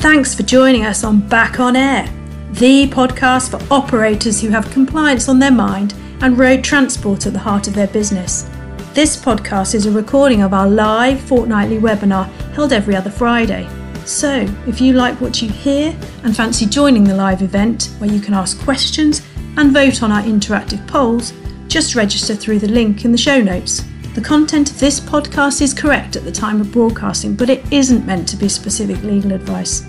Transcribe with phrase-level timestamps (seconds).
[0.00, 2.06] Thanks for joining us on Back on Air,
[2.52, 5.92] the podcast for operators who have compliance on their mind
[6.22, 8.48] and road transport at the heart of their business.
[8.94, 12.24] This podcast is a recording of our live fortnightly webinar
[12.54, 13.68] held every other Friday.
[14.06, 15.94] So, if you like what you hear
[16.24, 19.20] and fancy joining the live event where you can ask questions
[19.58, 21.34] and vote on our interactive polls,
[21.68, 23.82] just register through the link in the show notes.
[24.14, 28.04] The content of this podcast is correct at the time of broadcasting, but it isn't
[28.04, 29.86] meant to be specific legal advice.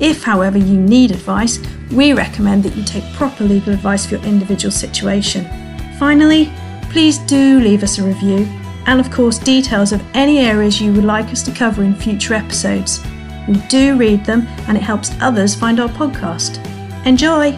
[0.00, 1.60] If, however, you need advice,
[1.92, 5.46] we recommend that you take proper legal advice for your individual situation.
[6.00, 6.52] Finally,
[6.90, 8.48] please do leave us a review
[8.86, 12.34] and, of course, details of any areas you would like us to cover in future
[12.34, 13.00] episodes.
[13.46, 16.58] We do read them and it helps others find our podcast.
[17.06, 17.52] Enjoy!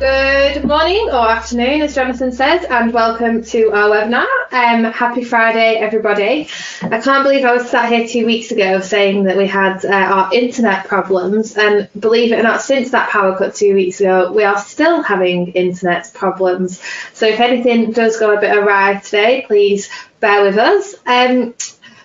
[0.00, 4.26] Good morning or afternoon, as Jonathan says, and welcome to our webinar.
[4.50, 6.48] Um, happy Friday, everybody.
[6.82, 9.90] I can't believe I was sat here two weeks ago saying that we had uh,
[9.90, 14.32] our internet problems, and believe it or not, since that power cut two weeks ago,
[14.32, 16.82] we are still having internet problems.
[17.12, 19.88] So if anything does go a bit awry today, please
[20.20, 20.94] bear with us.
[21.06, 21.54] Um,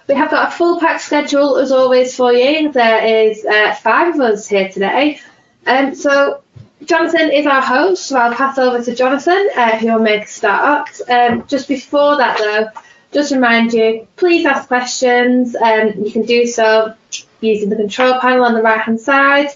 [0.07, 2.71] we have got a full pack schedule as always for you.
[2.71, 5.21] There is uh, five of us here today.
[5.65, 6.42] Um, so
[6.85, 10.27] Jonathan is our host, so I'll pass over to Jonathan, uh, who will make a
[10.27, 10.89] start.
[11.09, 12.81] Um, just before that, though,
[13.11, 15.55] just remind you, please ask questions.
[15.55, 16.95] Um, you can do so
[17.41, 19.49] using the control panel on the right hand side.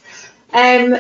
[0.54, 0.98] Um,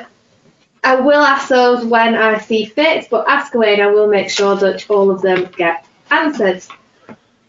[0.84, 4.30] I will ask those when I see fit, but ask away and I will make
[4.30, 6.64] sure that all of them get answered.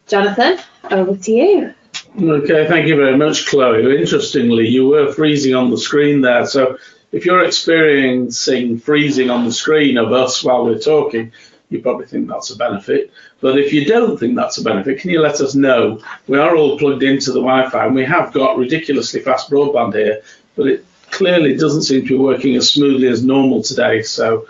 [0.07, 0.59] Jonathan,
[0.91, 1.75] over to you.
[2.21, 3.99] Okay, thank you very much, Chloe.
[3.99, 6.79] Interestingly, you were freezing on the screen there, so
[7.13, 11.33] if you're experiencing freezing on the screen of us while we're talking,
[11.71, 13.13] you probably think that's a benefit.
[13.41, 16.01] But if you don't think that's a benefit, can you let us know?
[16.27, 20.23] We are all plugged into the Wi-Fi and we have got ridiculously fast broadband here,
[20.57, 24.03] but it clearly doesn't seem to be working as smoothly as normal today.
[24.03, 24.47] So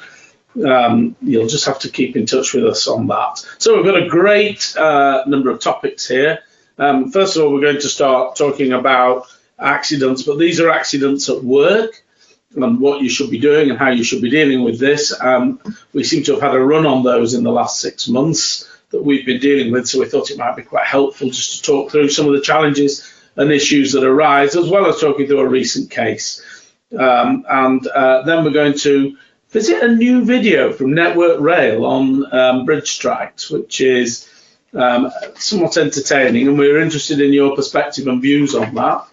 [0.64, 3.44] um, you'll just have to keep in touch with us on that.
[3.58, 6.40] So we've got a great uh, number of topics here.
[6.78, 9.26] Um, first of all, we're going to start talking about
[9.58, 12.04] accidents, but these are accidents at work
[12.54, 15.18] and what you should be doing and how you should be dealing with this.
[15.20, 15.60] Um,
[15.92, 19.04] we seem to have had a run on those in the last six months that
[19.04, 21.90] we've been dealing with, so we thought it might be quite helpful just to talk
[21.90, 25.48] through some of the challenges and issues that arise, as well as talking through a
[25.48, 26.42] recent case.
[26.98, 29.16] Um, and uh, then we're going to
[29.50, 34.28] visit a new video from Network Rail on um, bridge strikes, which is
[34.72, 39.06] um, somewhat entertaining, and we're interested in your perspective and views on that.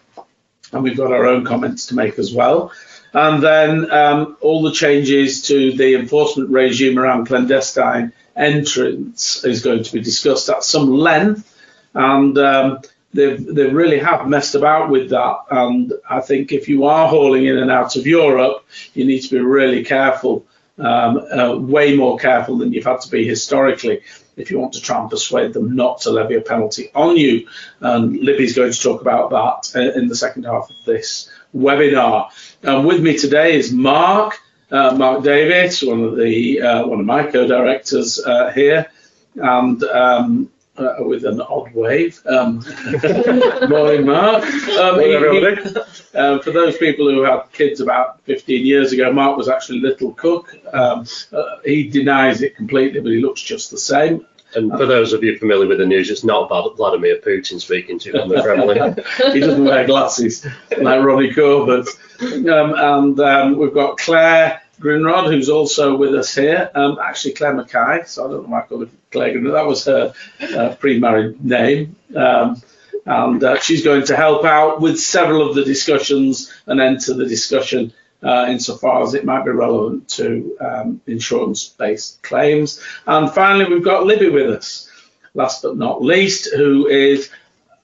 [0.72, 2.72] And we've got our own comments to make as well.
[3.16, 9.84] And then um, all the changes to the enforcement regime around clandestine entrants is going
[9.84, 11.50] to be discussed at some length.
[11.94, 12.81] And um,
[13.14, 15.38] they they really have messed about with that.
[15.50, 19.30] And I think if you are hauling in and out of Europe, you need to
[19.30, 20.46] be really careful,
[20.78, 24.02] um, uh, way more careful than you've had to be historically
[24.36, 27.48] if you want to try and persuade them not to levy a penalty on you.
[27.80, 32.30] And Libby's going to talk about that uh, in the second half of this webinar.
[32.64, 34.40] Um, with me today is Mark,
[34.72, 38.92] uh, Mark Davis, one of the uh, one of my co-directors uh, here,
[39.36, 42.20] and um, uh, with an odd wave.
[42.26, 42.58] Um,
[43.70, 44.44] morning, Mark.
[44.44, 45.76] Um, he, he,
[46.16, 50.14] uh, for those people who had kids about 15 years ago, Mark was actually Little
[50.14, 50.56] Cook.
[50.74, 54.26] Um, uh, he denies it completely, but he looks just the same.
[54.56, 58.00] And for those of you familiar with the news, it's not about Vladimir Putin speaking
[58.00, 58.96] to you on the Kremlin.
[59.34, 60.46] he doesn't wear glasses
[60.78, 61.88] like Ronnie Corbett.
[62.22, 66.72] Um, and um, we've got Claire Grindrod, who's also with us here.
[66.76, 69.54] Um, actually, Claire Mackay, so I don't know why I called her Claire Grindrod.
[69.54, 70.14] That was her
[70.58, 71.96] uh, pre-married name.
[72.16, 72.62] Um,
[73.06, 77.28] and uh, she's going to help out with several of the discussions and enter the
[77.28, 77.94] discussion
[78.24, 82.81] uh, insofar as it might be relevant to um, insurance-based claims.
[83.06, 84.90] And finally, we've got Libby with us,
[85.34, 87.30] last but not least, who is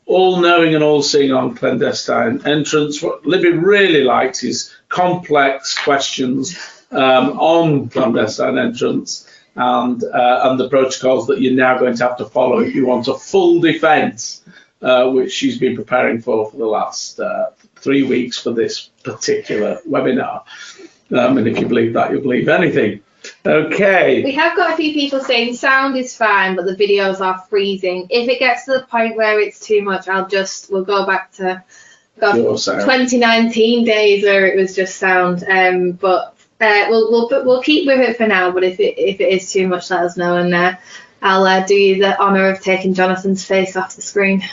[0.05, 3.01] all-knowing and all-seeing on clandestine entrants.
[3.01, 6.57] What Libby really likes is complex questions
[6.91, 12.17] um, on clandestine entrants and uh, and the protocols that you're now going to have
[12.17, 14.43] to follow if you want a full defence,
[14.81, 19.79] uh, which she's been preparing for for the last uh, three weeks for this particular
[19.87, 20.43] webinar.
[21.11, 23.01] Um, and if you believe that, you'll believe anything.
[23.45, 24.23] Okay.
[24.23, 28.07] We have got a few people saying sound is fine, but the videos are freezing.
[28.09, 31.31] If it gets to the point where it's too much, I'll just we'll go back
[31.33, 31.63] to
[32.19, 35.43] God, 2019 days where it was just sound.
[35.47, 38.51] Um, but uh, we'll we'll we'll keep with it for now.
[38.51, 40.75] But if it if it is too much, let us know, and uh,
[41.21, 44.43] I'll uh, do you the honour of taking Jonathan's face off the screen.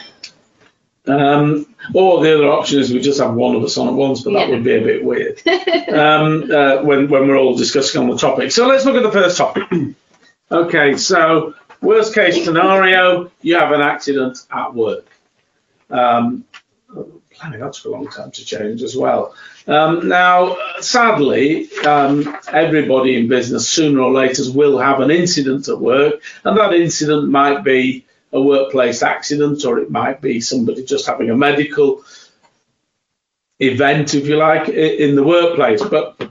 [1.07, 4.23] Um, or the other option is we just have one of us on at once,
[4.23, 4.55] but that Yeah.
[4.57, 5.41] would be a bit weird
[5.89, 8.51] um, uh, when, when we're all discussing on the topic.
[8.53, 9.63] So let's look at the first topic.
[10.53, 15.07] okay, so worst case scenario, you have an accident at work.
[15.89, 16.45] Um,
[16.93, 19.35] blimey, that took a long time to change as well.
[19.67, 25.79] Um, now, sadly, um, everybody in business sooner or later will have an incident at
[25.79, 31.07] work, and that incident might be a workplace accident or it might be somebody just
[31.07, 32.05] having a medical
[33.59, 35.83] event, if you like, in the workplace.
[35.83, 36.31] But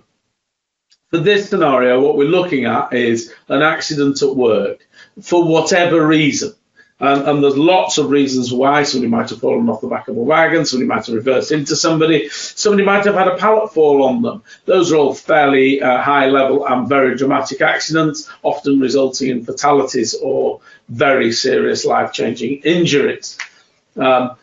[1.10, 4.88] for this scenario, what we're looking at is an accident at work
[5.22, 6.54] for whatever reason.
[7.00, 10.18] And, and there's lots of reasons why somebody might have fallen off the back of
[10.18, 14.04] a wagon, somebody might have reversed into somebody, somebody might have had a pallet fall
[14.04, 14.42] on them.
[14.66, 20.16] Those are all fairly uh, high level and very dramatic accidents, often resulting in fatalities
[20.16, 20.60] or
[20.90, 23.38] very serious life changing injuries.
[23.96, 24.36] Um,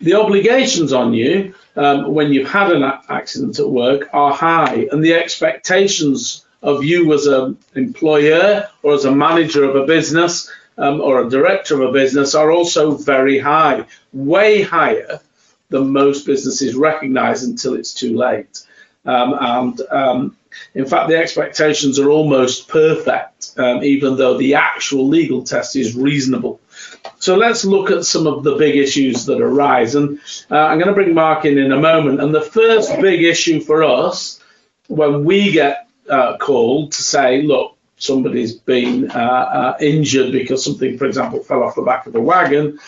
[0.00, 5.04] the obligations on you um, when you've had an accident at work are high, and
[5.04, 11.00] the expectations of you as an employer or as a manager of a business um,
[11.00, 15.20] or a director of a business are also very high, way higher
[15.68, 18.64] than most businesses recognize until it's too late.
[19.04, 20.36] Um, and um,
[20.74, 25.96] in fact, the expectations are almost perfect, um, even though the actual legal test is
[25.96, 26.60] reasonable.
[27.18, 29.94] So let's look at some of the big issues that arise.
[29.94, 30.20] And
[30.50, 32.20] uh, I'm going to bring Mark in in a moment.
[32.20, 34.40] And the first big issue for us
[34.88, 40.96] when we get uh, called to say, look, somebody's been uh, uh, injured because something,
[40.98, 42.78] for example, fell off the back of the wagon,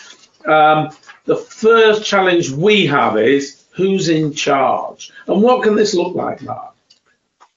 [0.45, 0.89] um,
[1.25, 5.11] the first challenge we have is who's in charge?
[5.27, 6.73] And what can this look like, Mark?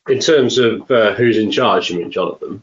[0.09, 2.62] In terms of uh, who's in charge, you mean, Jonathan?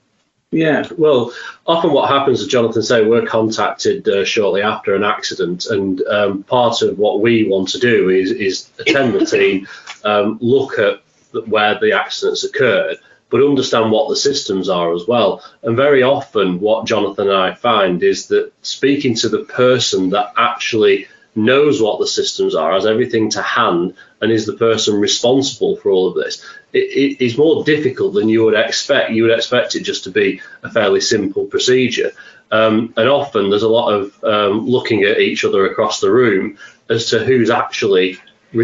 [0.52, 0.88] Yeah.
[0.98, 1.34] Well,
[1.66, 6.44] often what happens, as Jonathan said, we're contacted uh, shortly after an accident, and um,
[6.44, 9.68] part of what we want to do is, is attend the team,
[10.04, 11.02] um, look at
[11.48, 12.98] where the accidents occurred,
[13.32, 15.44] but understand what the systems are as well.
[15.64, 20.34] And very often, what Jonathan and I find is that speaking to the person that
[20.38, 25.78] actually knows what the systems are, has everything to hand, and is the person responsible
[25.78, 26.46] for all of this.
[26.74, 29.12] It, it is more difficult than you would expect.
[29.12, 32.12] You would expect it just to be a fairly simple procedure.
[32.52, 36.58] Um, and often there's a lot of um, looking at each other across the room
[36.90, 38.18] as to who's actually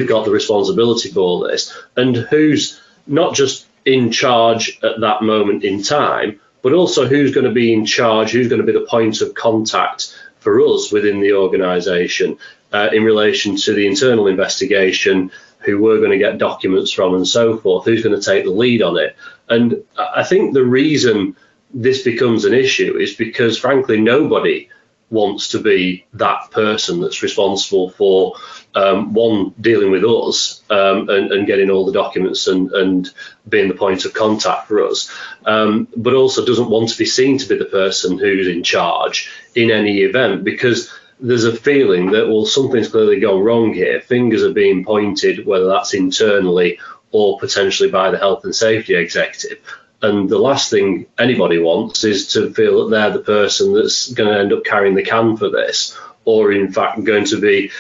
[0.05, 5.63] got the responsibility for all this and who's not just in charge at that moment
[5.63, 8.85] in time, but also who's going to be in charge, who's going to be the
[8.85, 12.37] point of contact for us within the organisation
[12.73, 17.27] uh, in relation to the internal investigation, who we're going to get documents from, and
[17.27, 19.15] so forth, who's going to take the lead on it.
[19.47, 21.35] And I I think the reason
[21.73, 24.69] this becomes an issue is because, frankly, nobody
[25.09, 28.35] wants to be that person that's responsible for
[28.77, 33.09] um, one dealing with us um, and, and getting all the documents and, and
[33.49, 35.11] being the point of contact for us,
[35.45, 39.31] um, but also doesn't want to be seen to be the person who's in charge
[39.55, 43.99] in any event because there's a feeling that well something's clearly gone wrong here.
[43.99, 46.79] Fingers are being pointed, whether that's internally
[47.11, 49.59] or potentially by the health and safety executive.
[50.03, 54.31] And the last thing anybody wants is to feel that they're the person that's going
[54.31, 57.71] to end up carrying the can for this, or in fact going to be,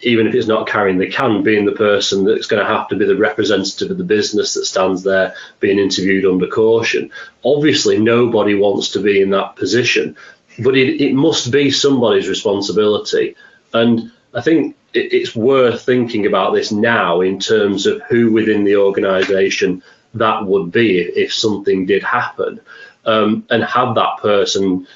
[0.00, 2.96] even if it's not carrying the can, being the person that's going to have to
[2.96, 7.10] be the representative of the business that stands there being interviewed under caution.
[7.44, 10.16] Obviously, nobody wants to be in that position,
[10.60, 13.34] but it, it must be somebody's responsibility.
[13.74, 18.64] And I think it, it's worth thinking about this now in terms of who within
[18.64, 19.82] the organisation
[20.14, 22.60] that would be if, if something did happen,
[23.04, 24.86] um, and have that person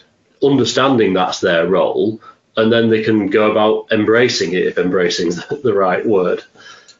[0.42, 2.20] understanding that's their role,
[2.56, 6.42] and then they can go about embracing it if embracing is the right word.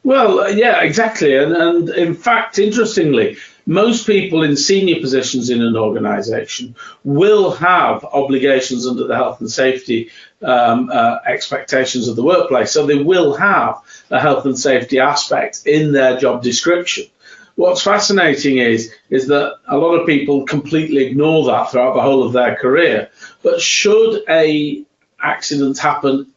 [0.05, 1.37] Well, uh, yeah, exactly.
[1.37, 8.05] And, and in fact, interestingly, most people in senior positions in an organization will have
[8.05, 10.11] obligations under the health and safety
[10.43, 12.73] um, uh, expectations of the workplace.
[12.73, 13.81] So they will have
[14.11, 17.05] a health and safety aspect in their job description.
[17.55, 22.25] What's fascinating is is that a lot of people completely ignore that throughout the whole
[22.25, 23.11] of their career.
[23.43, 24.85] But should a
[25.23, 26.33] accident happen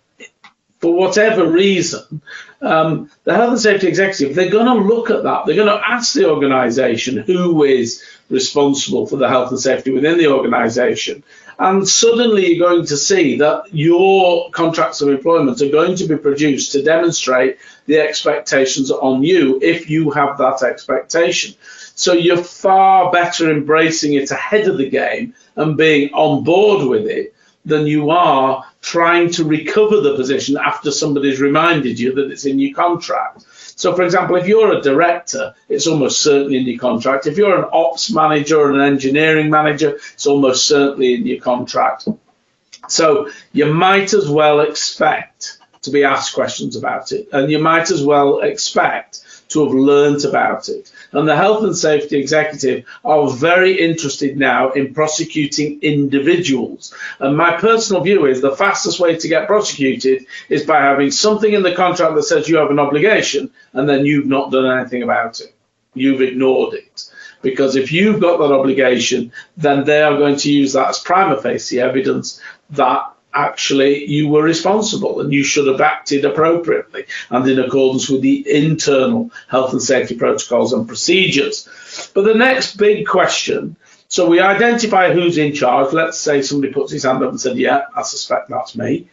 [0.85, 2.21] for whatever reason,
[2.61, 5.45] um, the health and safety executive, they're going to look at that.
[5.45, 10.19] They're going to ask the organisation who is responsible for the health and safety within
[10.19, 11.23] the organisation.
[11.57, 16.17] And suddenly you're going to see that your contracts of employment are going to be
[16.17, 21.55] produced to demonstrate the expectations on you if you have that expectation.
[21.95, 27.07] So you're far better embracing it ahead of the game and being on board with
[27.07, 27.33] it
[27.65, 32.59] than you are trying to recover the position after somebody's reminded you that it's in
[32.59, 33.43] your contract.
[33.75, 37.25] So, for example, if you're a director, it's almost certainly in your contract.
[37.25, 42.07] If you're an ops manager or an engineering manager, it's almost certainly in your contract.
[42.87, 47.89] So, you might as well expect to be asked questions about it, and you might
[47.89, 50.91] as well expect to have learnt about it.
[51.15, 56.93] And the health and safety executive are very interested now in prosecuting individuals.
[57.19, 61.53] And my personal view is the fastest way to get prosecuted is by having something
[61.53, 65.03] in the contract that says you have an obligation and then you've not done anything
[65.03, 65.55] about it.
[65.93, 67.10] You've ignored it.
[67.41, 71.41] Because if you've got that obligation, then they are going to use that as prima
[71.41, 72.41] facie evidence
[72.72, 78.21] that actually you were responsible and you should have acted appropriately and in accordance with
[78.21, 81.67] the internal health and safety protocols and procedures.
[82.13, 83.75] But the next big question
[84.07, 85.91] so we identify who's in charge.
[85.93, 89.09] Let's say somebody puts his hand up and said, Yeah, I suspect that's me.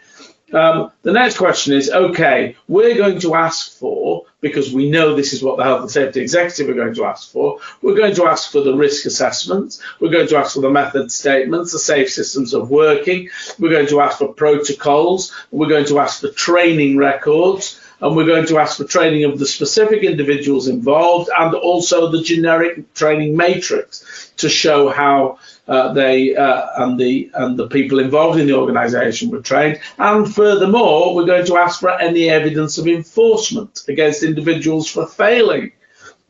[0.52, 5.32] Um, the next question is okay, we're going to ask for, because we know this
[5.32, 8.26] is what the health and safety executive are going to ask for, we're going to
[8.26, 12.10] ask for the risk assessments, we're going to ask for the method statements, the safe
[12.10, 16.96] systems of working, we're going to ask for protocols, we're going to ask for training
[16.96, 22.10] records, and we're going to ask for training of the specific individuals involved and also
[22.10, 25.38] the generic training matrix to show how
[25.68, 29.80] uh, they uh, and the and the people involved in the organisation were trained.
[29.98, 35.72] And furthermore, we're going to ask for any evidence of enforcement against individuals for failing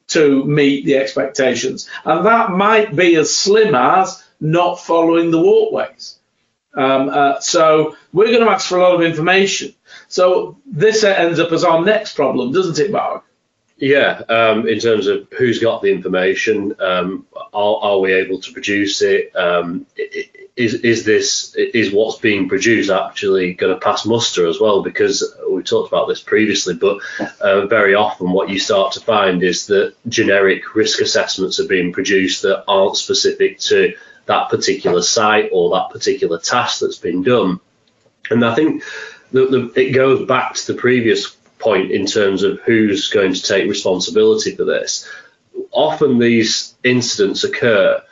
[0.08, 6.18] to meet the expectations, and that might be as slim as not following the walkways.
[6.74, 9.74] Um, uh, so we're going to ask for a lot of information.
[10.08, 13.24] So this ends up as our next problem, doesn't it, Mark?
[13.76, 18.52] Yeah, um, in terms of who's got the information, um, are, are, we able to
[18.52, 19.34] produce it?
[19.34, 19.86] Um,
[20.54, 24.82] is, is this is what's being produced actually going to pass muster as well?
[24.82, 26.98] Because we talked about this previously, but
[27.40, 31.92] uh, very often what you start to find is that generic risk assessments are being
[31.92, 33.94] produced that aren't specific to
[34.26, 37.58] that particular site or that particular task that's been done.
[38.30, 38.84] And I think
[39.32, 43.42] the, the, it goes back to the previous point in terms of who's going to
[43.42, 45.08] take responsibility for this.
[45.70, 48.02] Often these incidents occur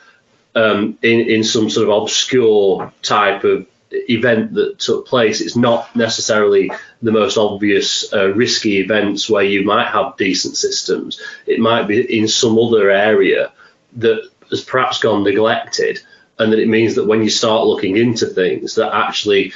[0.55, 5.41] um, in, in some sort of obscure type of event that took place.
[5.41, 11.21] It's not necessarily the most obvious uh, risky events where you might have decent systems.
[11.45, 13.51] It might be in some other area
[13.97, 15.99] that has perhaps gone neglected,
[16.39, 19.53] and that it means that when you start looking into things, that actually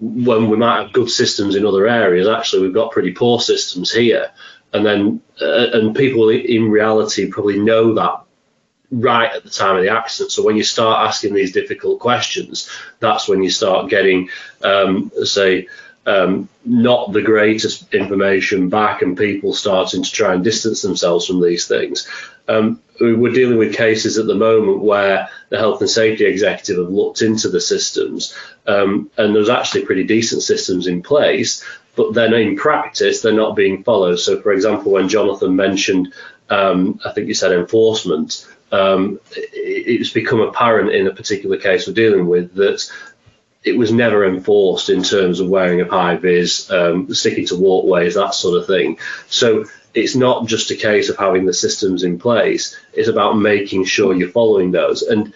[0.00, 3.92] when we might have good systems in other areas, actually we've got pretty poor systems
[3.92, 4.30] here,
[4.72, 8.22] and then uh, and people in reality probably know that
[8.90, 10.32] right at the time of the accident.
[10.32, 12.68] So when you start asking these difficult questions,
[13.00, 14.28] that's when you start getting,
[14.62, 15.68] um, say,
[16.04, 21.40] um, not the greatest information back, and people starting to try and distance themselves from
[21.40, 22.08] these things.
[22.48, 26.92] Um, we're dealing with cases at the moment where the health and safety executive have
[26.92, 28.34] looked into the systems,
[28.66, 31.64] um, and there's actually pretty decent systems in place,
[31.96, 34.16] but then in practice they're not being followed.
[34.16, 36.14] So, for example, when Jonathan mentioned,
[36.48, 41.92] um, I think you said enforcement, um, it's become apparent in a particular case we're
[41.92, 42.90] dealing with that
[43.64, 48.14] it was never enforced in terms of wearing a high vis, um, sticking to walkways,
[48.14, 48.98] that sort of thing.
[49.28, 53.84] So it's not just a case of having the systems in place, it's about making
[53.84, 55.02] sure you're following those.
[55.02, 55.32] And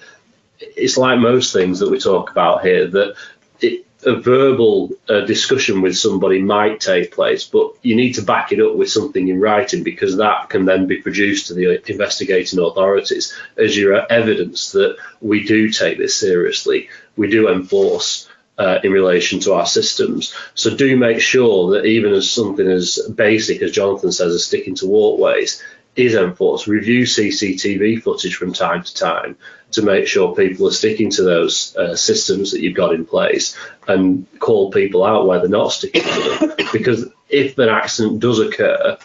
[0.58, 3.14] it's like most things that we talk about here that
[3.60, 8.52] it, a verbal uh, discussion with somebody might take place, but you need to back
[8.52, 12.58] it up with something in writing because that can then be produced to the investigating
[12.58, 18.25] authorities as your evidence that we do take this seriously, we do enforce
[18.58, 20.34] uh, in relation to our systems.
[20.54, 24.74] So do make sure that even as something as basic as Jonathan says, as sticking
[24.76, 25.62] to walkways,
[25.96, 26.66] is enforced.
[26.66, 29.36] Review CCTV footage from time to time
[29.72, 33.56] to make sure people are sticking to those uh, systems that you've got in place
[33.88, 36.52] and call people out where they're not sticking to them.
[36.72, 38.96] because if an accident does occur,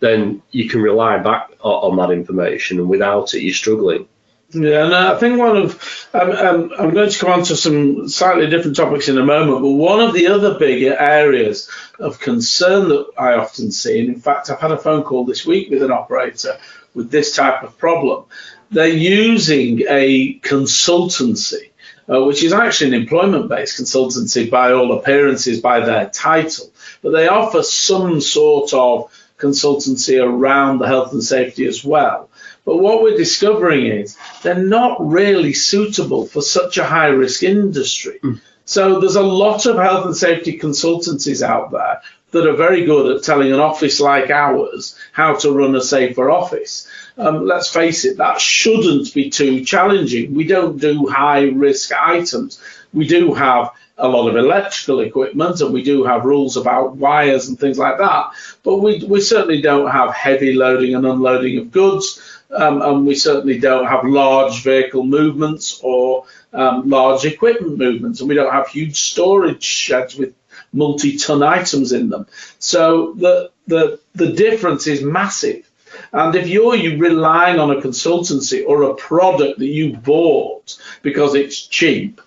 [0.00, 4.08] then you can rely back on, that information, and without it, you're struggling.
[4.52, 8.08] Yeah, and I think one of um, um, I'm going to come on to some
[8.08, 12.88] slightly different topics in a moment, but one of the other big areas of concern
[12.88, 15.84] that I often see, and in fact, I've had a phone call this week with
[15.84, 16.58] an operator
[16.94, 18.24] with this type of problem.
[18.72, 21.70] They're using a consultancy,
[22.12, 27.28] uh, which is actually an employment-based consultancy by all appearances, by their title, but they
[27.28, 32.30] offer some sort of consultancy around the health and safety as well.
[32.64, 38.20] But what we're discovering is they're not really suitable for such a high risk industry.
[38.22, 38.40] Mm.
[38.64, 43.16] So there's a lot of health and safety consultancies out there that are very good
[43.16, 46.88] at telling an office like ours how to run a safer office.
[47.18, 50.34] Um, let's face it, that shouldn't be too challenging.
[50.34, 52.62] We don't do high risk items.
[52.92, 53.70] We do have
[54.00, 57.98] a lot of electrical equipment and we do have rules about wires and things like
[57.98, 58.30] that,
[58.62, 62.20] but we, we certainly don't have heavy loading and unloading of goods.
[62.52, 68.28] Um, and we certainly don't have large vehicle movements or um, large equipment movements, and
[68.28, 70.34] we don't have huge storage sheds with
[70.72, 72.26] multi-ton items in them.
[72.58, 75.68] So the the the difference is massive.
[76.12, 81.34] And if you're you relying on a consultancy or a product that you bought because
[81.34, 82.20] it's cheap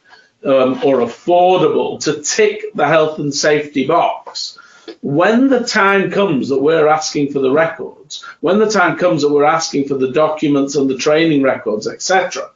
[0.46, 4.58] um, or affordable to tick the health and safety box,
[5.02, 9.32] when the time comes that we're asking for the records, when the time comes that
[9.32, 12.50] we're asking for the documents and the training records, etc.,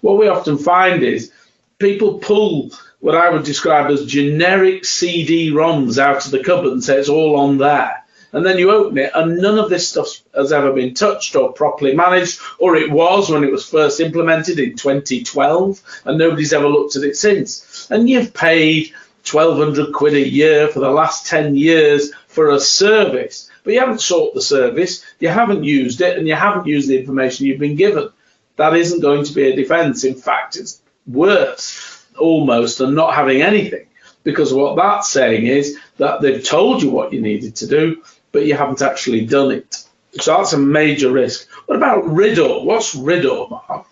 [0.00, 1.32] what we often find is
[1.78, 2.70] people pull
[3.00, 7.36] what I would describe as generic CD-ROMs out of the cupboard and say it's all
[7.36, 8.01] on there.
[8.32, 11.52] And then you open it, and none of this stuff has ever been touched or
[11.52, 16.68] properly managed, or it was when it was first implemented in 2012, and nobody's ever
[16.68, 17.88] looked at it since.
[17.90, 18.92] And you've paid
[19.30, 24.00] 1,200 quid a year for the last 10 years for a service, but you haven't
[24.00, 27.76] sought the service, you haven't used it, and you haven't used the information you've been
[27.76, 28.08] given.
[28.56, 30.04] That isn't going to be a defence.
[30.04, 33.86] In fact, it's worse almost than not having anything,
[34.24, 38.46] because what that's saying is that they've told you what you needed to do, but
[38.46, 39.84] you haven't actually done it.
[40.20, 41.48] So that's a major risk.
[41.66, 42.64] What about RIDDOR?
[42.64, 43.86] What's RIDDOR, Mark?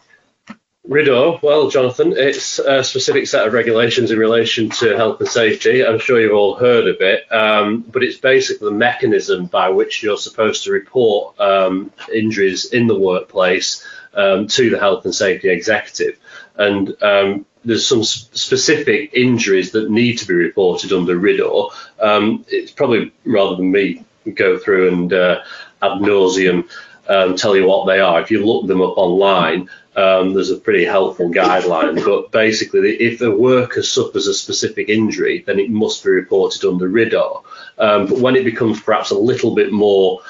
[0.88, 5.86] RIDDOR, well, Jonathan, it's a specific set of regulations in relation to health and safety.
[5.86, 10.02] I'm sure you've all heard of it, um, but it's basically the mechanism by which
[10.02, 15.48] you're supposed to report um, injuries in the workplace um, to the health and safety
[15.48, 16.18] executive.
[16.56, 21.70] And um, there's some specific injuries that need to be reported under RIDDOR.
[22.00, 25.40] Um, it's probably rather than me go through and uh,
[25.82, 26.68] ad nauseum
[27.08, 28.20] um, tell you what they are.
[28.20, 32.04] If you look them up online, um, there's a pretty helpful guideline.
[32.04, 36.88] But basically, if a worker suffers a specific injury, then it must be reported under
[36.88, 37.42] RIDDOR.
[37.78, 40.20] Um, but when it becomes perhaps a little bit more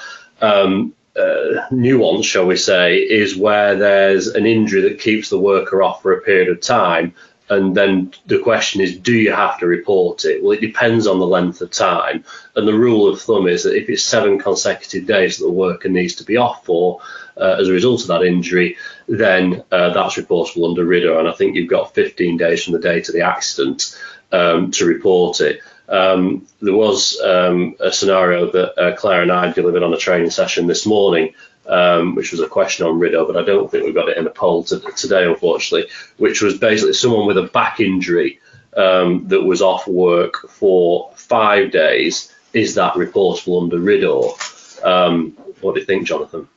[0.40, 5.83] um, uh, nuance, shall we say, is where there's an injury that keeps the worker
[5.83, 7.14] off for a period of time
[7.51, 10.41] and then the question is, do you have to report it?
[10.41, 12.25] Well, it depends on the length of time.
[12.55, 15.89] And the rule of thumb is that if it's seven consecutive days that the worker
[15.89, 17.01] needs to be off for
[17.37, 18.77] uh, as a result of that injury,
[19.09, 21.19] then uh, that's reportable under RIDDOR.
[21.19, 23.99] And I think you've got 15 days from the date of the accident
[24.31, 25.61] um, to report it.
[25.89, 30.31] Um, there was um, a scenario that uh, Claire and I delivered on a training
[30.31, 31.35] session this morning
[31.70, 34.26] um, which was a question on RIDDOR, but I don't think we've got it in
[34.26, 38.40] a poll to, today, unfortunately, which was basically someone with a back injury
[38.76, 42.35] um, that was off work for five days.
[42.52, 44.85] Is that reportable under RIDDOR?
[44.85, 46.48] Um, what do you think, Jonathan?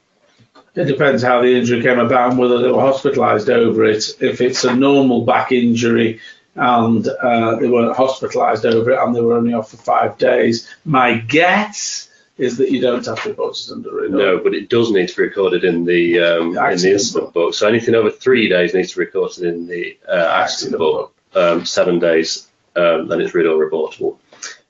[0.76, 4.04] It depends how the injury came about and whether they were hospitalised over it.
[4.19, 6.19] If it's a normal back injury
[6.56, 10.67] and uh, they weren't hospitalised over it and they were only off for five days,
[10.84, 14.12] my guess is that you don't have to report it under it.
[14.12, 17.54] No, but it does need to be recorded in the um, in the incident book.
[17.54, 21.15] So anything over three days needs to be recorded in the uh, accident, accident book.
[21.36, 24.17] Um, seven days, um, then it's RIDDOR reportable.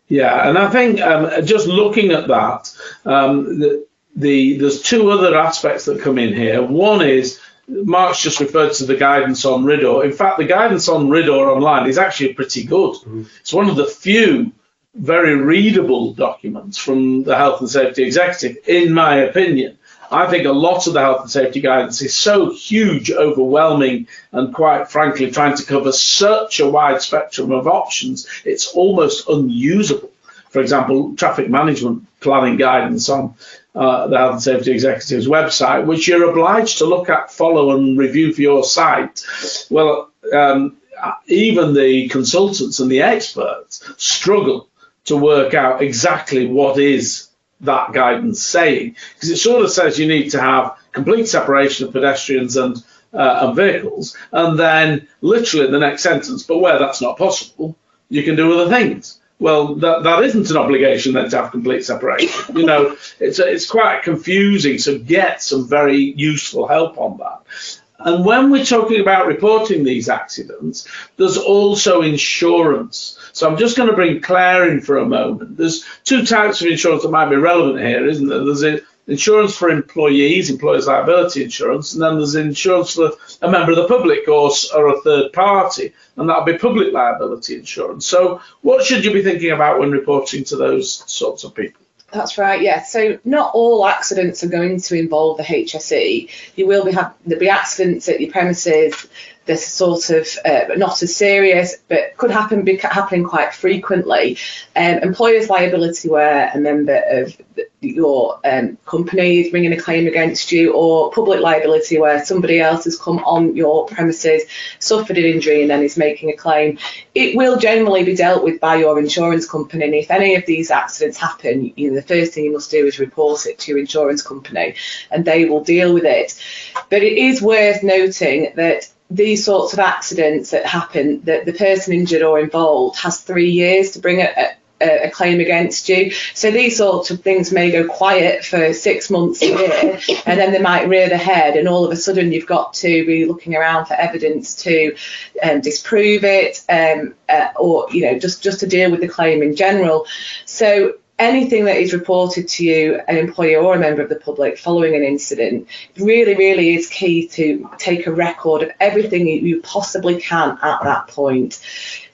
[0.08, 2.73] Yeah, and I think um, just looking at that,
[3.06, 6.62] um, the, the there's two other aspects that come in here.
[6.62, 10.06] One is Mark's just referred to the guidance on RIDDOR.
[10.06, 12.95] In fact, the guidance on RIDDOR online is actually pretty good.
[12.95, 13.28] Mm.
[13.39, 14.52] It's one of the few
[14.95, 19.77] very readable documents from the health and safety executive, in my opinion.
[20.12, 24.53] I think a lot of the health and safety guidance is so huge, overwhelming, and
[24.53, 30.12] quite frankly, trying to cover such a wide spectrum of options, it's almost unusable.
[30.51, 33.34] For example, traffic management planning guidance on
[33.73, 37.97] uh, the Health and Safety Executive's website, which you're obliged to look at, follow, and
[37.97, 39.25] review for your site.
[39.71, 40.77] Well, um,
[41.25, 44.67] even the consultants and the experts struggle
[45.06, 47.30] to work out exactly what is
[47.62, 48.96] that guidance saying.
[49.16, 53.46] Because it sort of says you need to have complete separation of pedestrians and uh,
[53.46, 56.80] and vehicles and then literally in the next sentence but where?
[56.80, 57.76] That's not possible.
[58.10, 59.20] You can do other things.
[59.38, 62.58] Well that, that isn't an obligation then to have complete separation.
[62.58, 67.80] You know it's it's quite confusing so get some very useful help on that.
[68.00, 73.18] And when we're talking about reporting these accidents, there's also insurance.
[73.34, 75.58] So I'm just going to bring Claire in for a moment.
[75.58, 78.46] There's two types of insurance that might be relevant here, isn't there?
[78.46, 83.78] There's insurance for employees, employers' liability insurance, and then there's insurance for a member of
[83.78, 88.06] the public or, or a third party, and that'll be public liability insurance.
[88.06, 91.83] So, what should you be thinking about when reporting to those sorts of people?
[92.13, 92.84] That's right, yeah.
[92.84, 96.30] So not all accidents are going to involve the HSE.
[96.56, 99.08] You will be have there'll be accidents at your premises
[99.45, 104.38] this sort of uh, not as serious, but could happen be happening quite frequently.
[104.76, 107.36] Um, employers' liability where a member of
[107.84, 112.86] your um, company is bringing a claim against you, or public liability where somebody else
[112.86, 114.43] has come on your premises,
[114.80, 116.78] suffered an injury, and then is making a claim.
[117.13, 119.86] It will generally be dealt with by your insurance company.
[119.86, 122.86] And if any of these accidents happen, you know, the first thing you must do
[122.86, 124.76] is report it to your insurance company,
[125.12, 126.41] and they will deal with it.
[126.89, 131.93] But it is worth noting that these sorts of accidents that happen, that the person
[131.93, 136.12] injured or involved has three years to bring a, a, a, claim against you.
[136.34, 140.52] So these sorts of things may go quiet for six months a year, and then
[140.52, 143.56] they might rear their head, and all of a sudden you've got to be looking
[143.56, 144.96] around for evidence to
[145.41, 149.41] um, disprove it, um, uh, or you know just just to deal with the claim
[149.41, 150.06] in general.
[150.46, 154.58] So anything that is reported to you, an employer or a member of the public
[154.58, 155.67] following an incident,
[155.98, 161.08] really, really is key to take a record of everything you possibly can at that
[161.08, 161.60] point.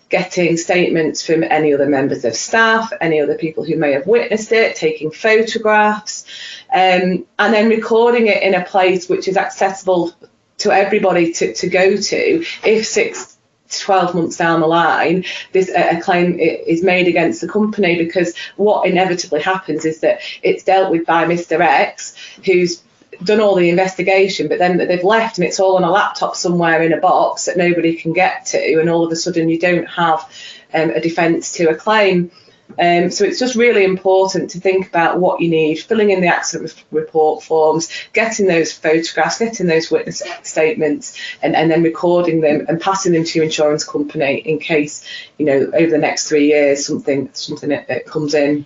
[0.10, 4.52] Getting statements from any other members of staff, any other people who may have witnessed
[4.52, 6.26] it, taking photographs,
[6.74, 10.14] um, and then recording it in a place which is accessible
[10.60, 13.38] to everybody to, to go to if six
[13.70, 18.88] 12 months down the line, this a claim is made against the company because what
[18.88, 21.60] inevitably happens is that it's dealt with by Mr.
[21.60, 22.82] X, who's
[23.24, 26.82] done all the investigation, but then they've left and it's all on a laptop somewhere
[26.84, 29.86] in a box that nobody can get to, and all of a sudden you don't
[29.86, 30.30] have
[30.74, 32.32] um, a defence to a claim.
[32.78, 36.28] Um, so it's just really important to think about what you need, filling in the
[36.28, 42.66] accident report forms, getting those photographs, getting those witness statements, and, and then recording them
[42.70, 45.04] and passing them to your insurance company in case,
[45.38, 48.66] you know, over the next three years something something that, comes in.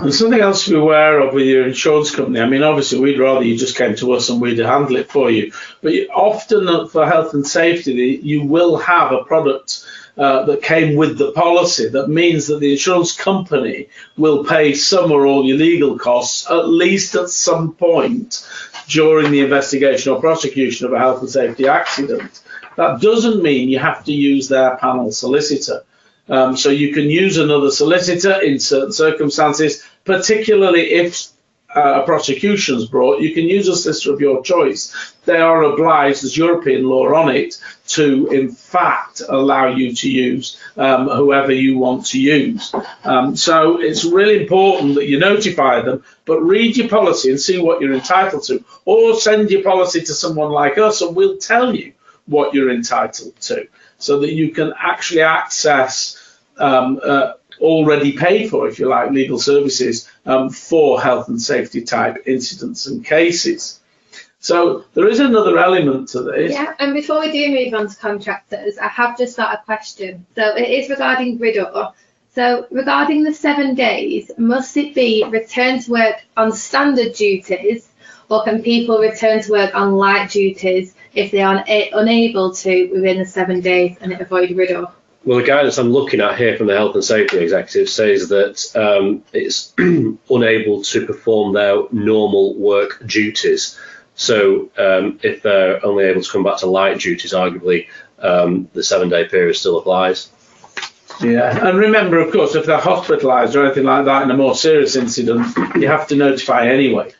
[0.00, 2.40] There's something else to be aware of with your insurance company.
[2.40, 5.30] I mean, obviously, we'd rather you just came to us and we'd handle it for
[5.30, 5.52] you.
[5.82, 9.84] But often for health and safety, you will have a product
[10.16, 15.10] uh, that came with the policy that means that the insurance company will pay some
[15.10, 18.46] or all your legal costs at least at some point
[18.88, 22.42] during the investigation or prosecution of a health and safety accident.
[22.76, 25.82] That doesn't mean you have to use their panel solicitor.
[26.28, 31.32] Um, so you can use another solicitor in certain circumstances, particularly if
[31.74, 35.14] uh, a prosecution is brought, you can use a solicitor of your choice.
[35.24, 37.58] They are obliged, as European law on it,
[37.88, 42.74] to in fact allow you to use um, whoever you want to use.
[43.04, 47.58] Um, so it's really important that you notify them, but read your policy and see
[47.58, 51.74] what you're entitled to, or send your policy to someone like us and we'll tell
[51.74, 51.92] you
[52.26, 53.66] what you're entitled to
[54.02, 56.18] so that you can actually access.
[56.58, 61.82] Um, uh, already paid for, if you like, legal services um, for health and safety
[61.82, 63.80] type incidents and cases.
[64.40, 66.52] So there is another element to this.
[66.52, 70.26] Yeah, and before we do move on to contractors, I have just got a question.
[70.34, 71.92] So it is regarding Riddor.
[72.34, 77.88] So regarding the seven days, must it be return to work on standard duties,
[78.28, 83.18] or can people return to work on light duties if they are unable to within
[83.18, 84.92] the seven days and avoid Riddor?
[85.24, 88.74] Well, the guidance I'm looking at here from the health and safety executive says that
[88.74, 93.78] um, it's unable to perform their normal work duties.
[94.16, 98.82] So um, if they're only able to come back to light duties, arguably um, the
[98.82, 100.30] seven day period still applies.
[101.20, 104.56] Yeah, and remember, of course, if they're hospitalised or anything like that in a more
[104.56, 105.46] serious incident,
[105.76, 107.12] you have to notify anyway.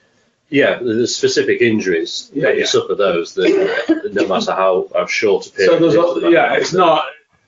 [0.53, 2.67] Yeah, the specific injuries yeah, that you yeah.
[2.67, 5.71] suffer those that no matter how, how short a period.
[5.71, 7.07] So there's, yeah, it's not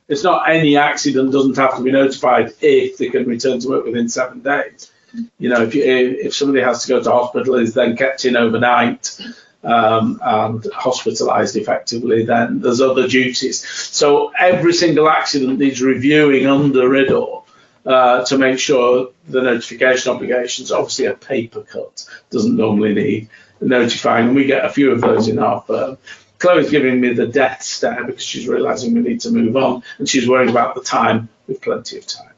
[0.09, 3.85] it's not any accident doesn't have to be notified if they can return to work
[3.85, 4.91] within seven days.
[5.39, 8.37] You know, if you, if somebody has to go to hospital is then kept in
[8.37, 9.21] overnight
[9.63, 13.67] um, and hospitalised effectively, then there's other duties.
[13.69, 17.44] So every single accident needs reviewing under Riddor.
[17.85, 23.29] Uh, to make sure the notification obligations, obviously a paper cut doesn't normally need
[23.61, 24.35] notifying.
[24.35, 25.99] We get a few of those in our firm.
[26.39, 30.09] Chloe's giving me the death stare because she's realizing we need to move on and
[30.09, 32.31] she's worried about the time We've plenty of time.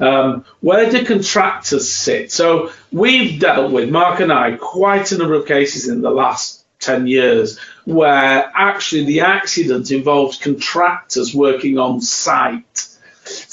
[0.00, 2.32] Um, where do contractors sit?
[2.32, 6.64] So we've dealt with, Mark and I, quite a number of cases in the last
[6.80, 12.88] 10 years where actually the accident involved contractors working on site.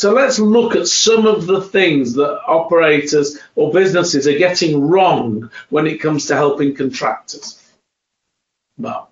[0.01, 5.51] So let's look at some of the things that operators or businesses are getting wrong
[5.69, 7.61] when it comes to helping contractors.
[8.79, 9.11] Well,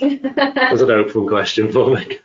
[0.00, 2.20] That's an open question for me.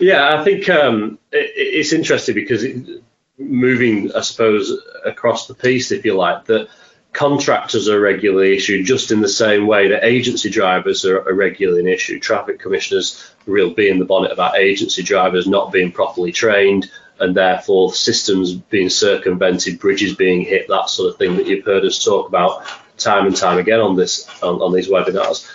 [0.00, 3.04] Yeah, I think um, it, it's interesting because it,
[3.38, 6.66] moving, I suppose, across the piece, if you like, that
[7.12, 11.78] contractors are regularly issued just in the same way that agency drivers are, are regularly
[11.78, 12.18] an issue.
[12.18, 17.36] Traffic commissioners real bee in the bonnet about agency drivers not being properly trained and
[17.36, 22.02] therefore systems being circumvented, bridges being hit, that sort of thing that you've heard us
[22.02, 22.64] talk about
[22.96, 25.48] time and time again on this on, on these webinars.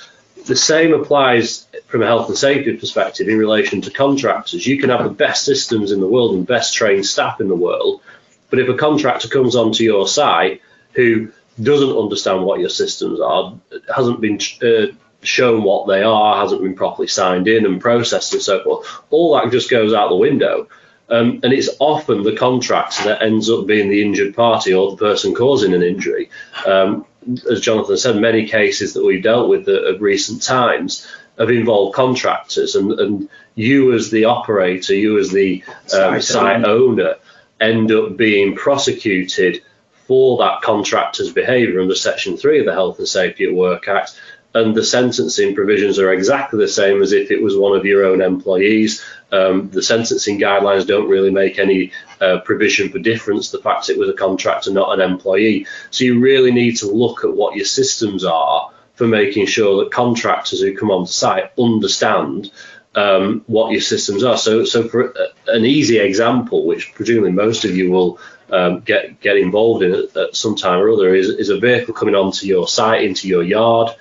[0.46, 4.66] The same applies from a health and safety perspective in relation to contractors.
[4.66, 7.56] You can have the best systems in the world and best trained staff in the
[7.56, 8.02] world,
[8.50, 10.62] but if a contractor comes onto your site
[10.94, 13.54] who doesn't understand what your systems are,
[13.94, 14.88] hasn't been uh,
[15.22, 19.36] shown what they are, hasn't been properly signed in and processed and so forth, all
[19.36, 20.68] that just goes out the window.
[21.10, 24.98] Um, and it's often the contractor that ends up being the injured party or the
[24.98, 26.30] person causing an injury.
[26.66, 27.06] Um,
[27.52, 32.76] as Jonathan said, many cases that we've dealt with of recent times have involved contractors,
[32.76, 35.64] and, and you as the operator, you as the
[35.98, 37.16] um, site owner,
[37.60, 39.64] end up being prosecuted
[40.06, 44.20] for that contractor's behaviour under Section 3 of the Health and Safety at Work Act.
[44.54, 48.06] And the sentencing provisions are exactly the same as if it was one of your
[48.06, 49.04] own employees.
[49.32, 54.00] Um, the sentencing guidelines don't really make any uh, provision for difference, the fact it
[54.00, 55.68] was a contractor, not an employee.
[55.92, 59.92] So you really need to look at what your systems are for making sure that
[59.92, 62.52] contractors who come on site understand
[62.96, 64.38] um, what your systems are.
[64.38, 65.14] So, so for
[65.48, 68.20] an easy example, which presumably most of you will
[68.52, 71.94] um, get get involved in at, at some time or other, is, is a vehicle
[71.94, 73.96] coming onto your site, into your yard,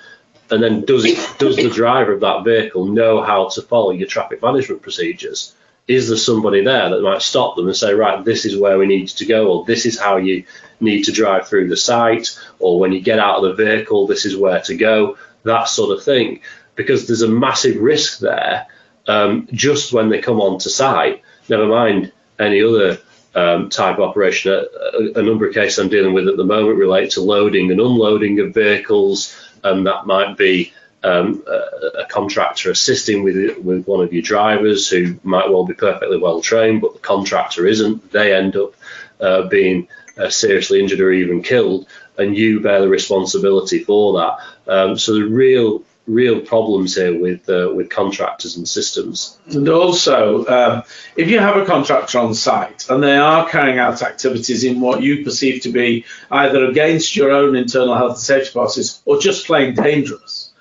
[0.51, 1.05] and then does
[1.39, 5.55] does the driver of that vehicle know how to follow your traffic management procedures?
[5.87, 8.87] Is there somebody there that might stop them and say, right, this is where we
[8.87, 10.45] need to go, or this is how you
[10.81, 14.27] need to drive through the site, or when you get out of the vehicle, this
[14.27, 16.41] is where to go, that sort of thing,
[16.77, 18.67] because there's a massive risk there
[19.07, 21.23] um, just when they come onto site.
[21.49, 22.99] Never mind any other
[23.35, 24.53] um, type of operation.
[24.53, 27.81] A, a, number of cases I'm dealing with at the moment relate to loading and
[27.81, 30.73] unloading of vehicles, and that might be
[31.05, 35.75] um, a, a, contractor assisting with with one of your drivers who might well be
[35.75, 38.11] perfectly well trained, but the contractor isn't.
[38.11, 38.75] They end up
[39.21, 44.39] uh, being uh, seriously injured or even killed, and you bear the responsibility for that.
[44.73, 49.39] Um, so the real real problems here with uh, with contractors and systems.
[49.47, 50.83] And also, um,
[51.17, 55.03] if you have a contractor on site and they are carrying out activities in what
[55.03, 59.47] you perceive to be either against your own internal health and safety policies or just
[59.47, 60.53] plain dangerous,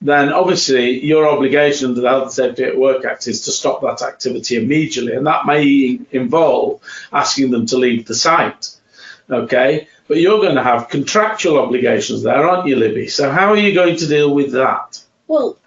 [0.00, 3.80] then obviously your obligation under the Health and Safety at Work Act is to stop
[3.82, 6.80] that activity immediately, and that may involve
[7.12, 8.76] asking them to leave the site.
[9.30, 13.08] Okay, but you're going to have contractual obligations there, aren't you, Libby?
[13.08, 15.02] So how are you going to deal with that?
[15.26, 15.58] Well,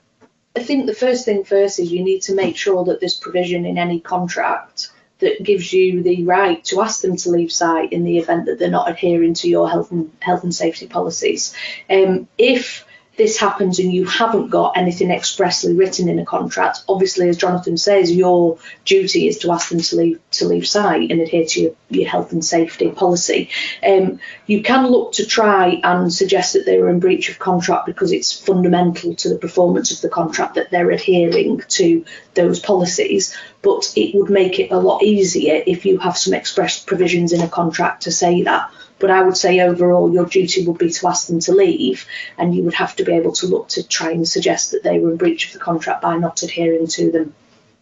[0.56, 3.66] I think the first thing first is you need to make sure that there's provision
[3.66, 8.04] in any contract that gives you the right to ask them to leave site in
[8.04, 11.54] the event that they're not adhering to your health and health and safety policies.
[11.90, 12.86] Um, if
[13.20, 17.78] this happens and you haven't got anything expressly written in a contract, obviously, as Jonathan
[17.78, 21.62] says, your duty is to ask them to leave to leave site and adhere to
[21.62, 23.50] your, your health and safety policy.
[23.86, 27.86] Um, you can look to try and suggest that they were in breach of contract
[27.86, 32.06] because it's fundamental to the performance of the contract that they're adhering to
[32.36, 33.36] those policies.
[33.62, 37.42] But it would make it a lot easier if you have some express provisions in
[37.42, 38.72] a contract to say that.
[39.00, 42.06] But I would say overall, your duty would be to ask them to leave,
[42.38, 45.00] and you would have to be able to look to try and suggest that they
[45.00, 47.34] were in breach of the contract by not adhering to them.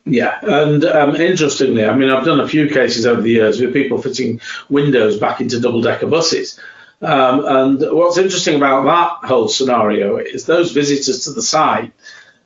[0.06, 3.74] Yeah, and um, interestingly, I mean, I've done a few cases over the years with
[3.74, 6.60] people fitting windows back into double decker buses.
[7.02, 11.92] Um, and what's interesting about that whole scenario is those visitors to the site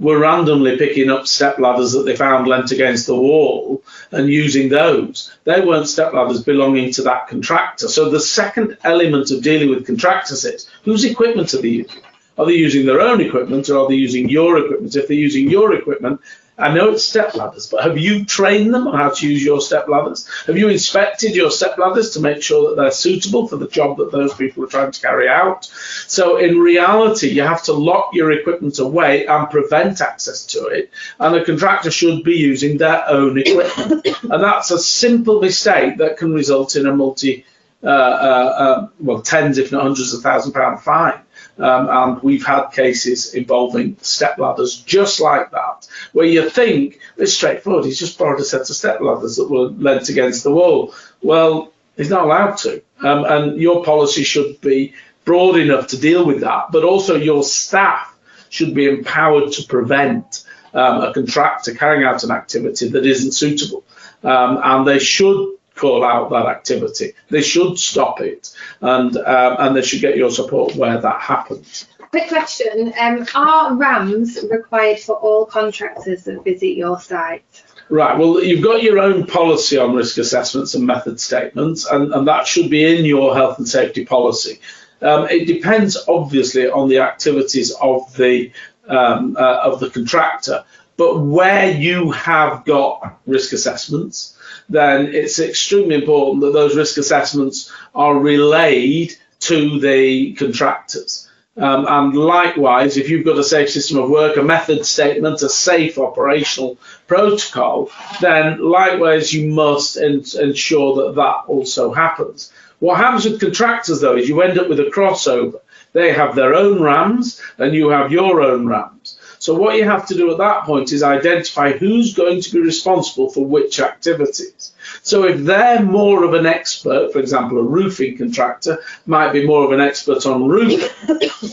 [0.01, 4.67] were randomly picking up step ladders that they found leant against the wall and using
[4.67, 5.31] those.
[5.43, 7.87] They weren't step ladders belonging to that contractor.
[7.87, 12.01] So the second element of dealing with contractors is whose equipment are they using?
[12.37, 14.95] Are they using their own equipment or are they using your equipment?
[14.95, 16.19] If they're using your equipment,
[16.57, 19.61] I know it's step ladders, but have you trained them on how to use your
[19.61, 20.27] step ladders?
[20.45, 23.97] Have you inspected your step ladders to make sure that they're suitable for the job
[23.97, 25.65] that those people are trying to carry out?
[26.07, 30.91] So in reality, you have to lock your equipment away and prevent access to it.
[31.19, 34.05] And a contractor should be using their own equipment.
[34.23, 37.45] and that's a simple mistake that can result in a multi,
[37.83, 41.19] uh, uh, uh, well, tens if not hundreds of thousand pound fine.
[41.57, 47.33] Um, and we've had cases involving step ladders just like that, where you think it's
[47.33, 47.85] straightforward.
[47.85, 50.93] He's just borrowed a set of step ladders that were leant against the wall.
[51.21, 52.81] Well, he's not allowed to.
[53.01, 54.93] Um, and your policy should be
[55.25, 58.15] broad enough to deal with that, but also your staff
[58.49, 63.83] should be empowered to prevent um, a contractor carrying out an activity that isn't suitable.
[64.23, 67.13] Um, and they should call out that activity.
[67.29, 71.87] They should stop it, and um, and they should get your support where that happens.
[72.11, 77.63] Quick question: um, Are RAMs required for all contractors that visit your site?
[77.89, 78.17] Right.
[78.17, 82.47] Well, you've got your own policy on risk assessments and method statements, and, and that
[82.47, 84.61] should be in your health and safety policy.
[85.01, 88.51] Um, it depends, obviously, on the activities of the
[88.87, 90.63] um, uh, of the contractor.
[90.97, 94.37] But where you have got risk assessments,
[94.71, 101.27] then it's extremely important that those risk assessments are relayed to the contractors.
[101.57, 105.49] Um, and likewise, if you've got a safe system of work, a method statement, a
[105.49, 112.53] safe operational protocol, then likewise you must en- ensure that that also happens.
[112.79, 115.59] What happens with contractors though is you end up with a crossover.
[115.93, 119.00] They have their own RAMs and you have your own RAMs.
[119.41, 122.59] So what you have to do at that point is identify who's going to be
[122.59, 124.73] responsible for which activities.
[125.01, 129.65] So if they're more of an expert, for example, a roofing contractor might be more
[129.65, 130.87] of an expert on roofing,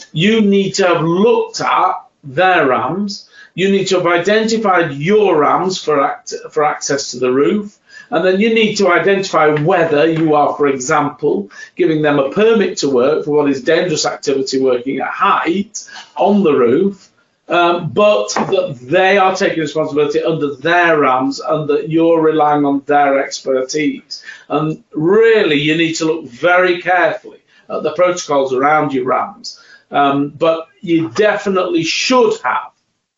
[0.13, 3.27] you need to have looked at their RAMs.
[3.55, 7.79] You need to have identified your RAMs for, act- for access to the roof.
[8.11, 12.77] And then you need to identify whether you are, for example, giving them a permit
[12.79, 17.08] to work for what is dangerous activity working at height on the roof,
[17.49, 22.83] um, but that they are taking responsibility under their RAMs and that you're relying on
[22.87, 24.23] their expertise.
[24.49, 29.61] And really, you need to look very carefully at the protocols around your RAMs.
[29.91, 32.73] Um, but you definitely should have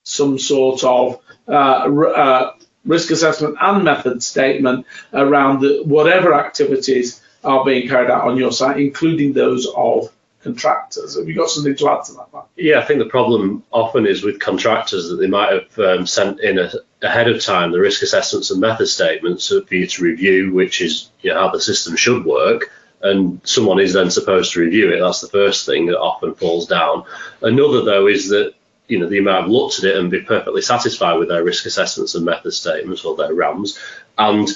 [0.04, 7.64] some sort of uh, uh, risk assessment and method statement around the, whatever activities are
[7.64, 10.10] being carried out on your site, including those of
[10.42, 11.16] contractors.
[11.16, 12.46] Have you got something to add to that, Matt?
[12.56, 16.40] Yeah, I think the problem often is with contractors that they might have um, sent
[16.40, 16.70] in a,
[17.02, 21.10] ahead of time the risk assessments and method statements for you to review, which is
[21.20, 22.70] you know, how the system should work.
[23.02, 25.00] And someone is then supposed to review it.
[25.00, 27.04] That's the first thing that often falls down.
[27.40, 28.54] Another, though, is that
[28.88, 31.64] you know, they might have looked at it and be perfectly satisfied with their risk
[31.64, 33.78] assessments and method statements or their RAMs,
[34.18, 34.48] and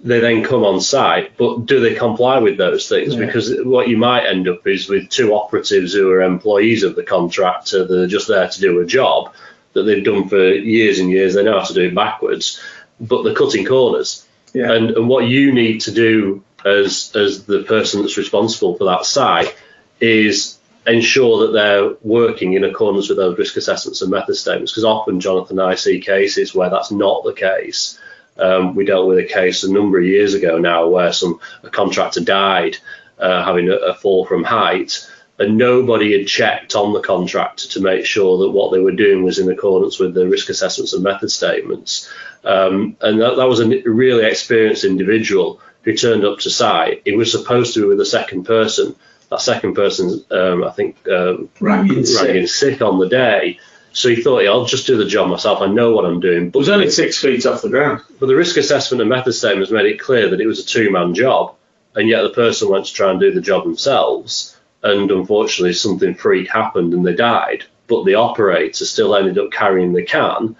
[0.00, 3.14] they then come on site, but do they comply with those things?
[3.14, 3.24] Yeah.
[3.24, 7.04] Because what you might end up is with two operatives who are employees of the
[7.04, 9.32] contractor that are just there to do a job
[9.72, 11.34] that they've done for years and years.
[11.34, 12.60] They know how to do it backwards,
[13.00, 14.26] but they're cutting corners.
[14.52, 14.72] Yeah.
[14.72, 19.04] And, and what you need to do as as the person that's responsible for that
[19.04, 19.54] site
[20.00, 24.72] is ensure that they're working in accordance with those risk assessments and method statements.
[24.72, 27.98] Because often, Jonathan I see cases where that's not the case.
[28.36, 31.70] Um, we dealt with a case a number of years ago now where some a
[31.70, 32.76] contractor died
[33.18, 37.80] uh, having a, a, fall from height, and nobody had checked on the contractor to
[37.80, 41.04] make sure that what they were doing was in accordance with the risk assessments and
[41.04, 42.10] method statements.
[42.44, 47.02] Um, and that, that was a really experienced individual who turned up to site.
[47.04, 48.96] He was supposed to be with a second person
[49.30, 52.48] that second person, um, I think, um, rang, sick.
[52.48, 53.58] sick on the day.
[53.94, 55.62] So he thought, yeah, I'll just do the job myself.
[55.62, 56.50] I know what I'm doing.
[56.50, 58.02] But it was only six feet off the ground.
[58.18, 61.14] But the risk assessment and method statements made it clear that it was a two-man
[61.14, 61.54] job,
[61.94, 66.14] and yet the person went to try and do the job themselves, and unfortunately something
[66.14, 67.64] freak happened and they died.
[67.86, 70.56] But the operator still ended up carrying the can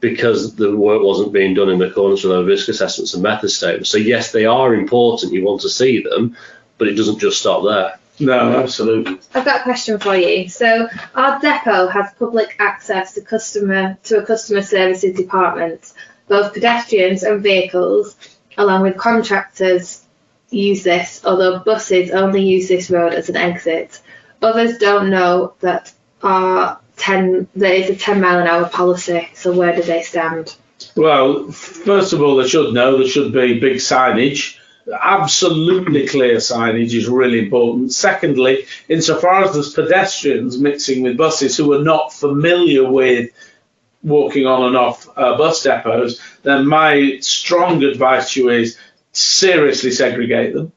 [0.00, 3.90] because the work wasn't being done in accordance with our risk assessments and method statements.
[3.90, 5.32] So yes, they are important.
[5.32, 6.36] You want to see them,
[6.78, 7.97] but it doesn't just stop there.
[8.20, 9.18] No, absolutely.
[9.34, 10.48] I've got a question for you.
[10.48, 15.92] So our depot has public access to customer to a customer services department.
[16.26, 18.16] Both pedestrians and vehicles,
[18.56, 20.04] along with contractors,
[20.50, 24.00] use this, although buses only use this road as an exit.
[24.42, 29.28] Others don't know that our 10 there is a 10 mile an hour policy.
[29.34, 30.56] So where do they stand?
[30.96, 34.57] Well, first of all, they should know there should be big signage
[35.00, 37.92] absolutely clear signage is really important.
[37.92, 43.30] Secondly, insofar as there's pedestrians mixing with buses who are not familiar with
[44.02, 48.78] walking on and off uh, bus depots, then my strong advice to you is
[49.12, 50.72] seriously segregate them.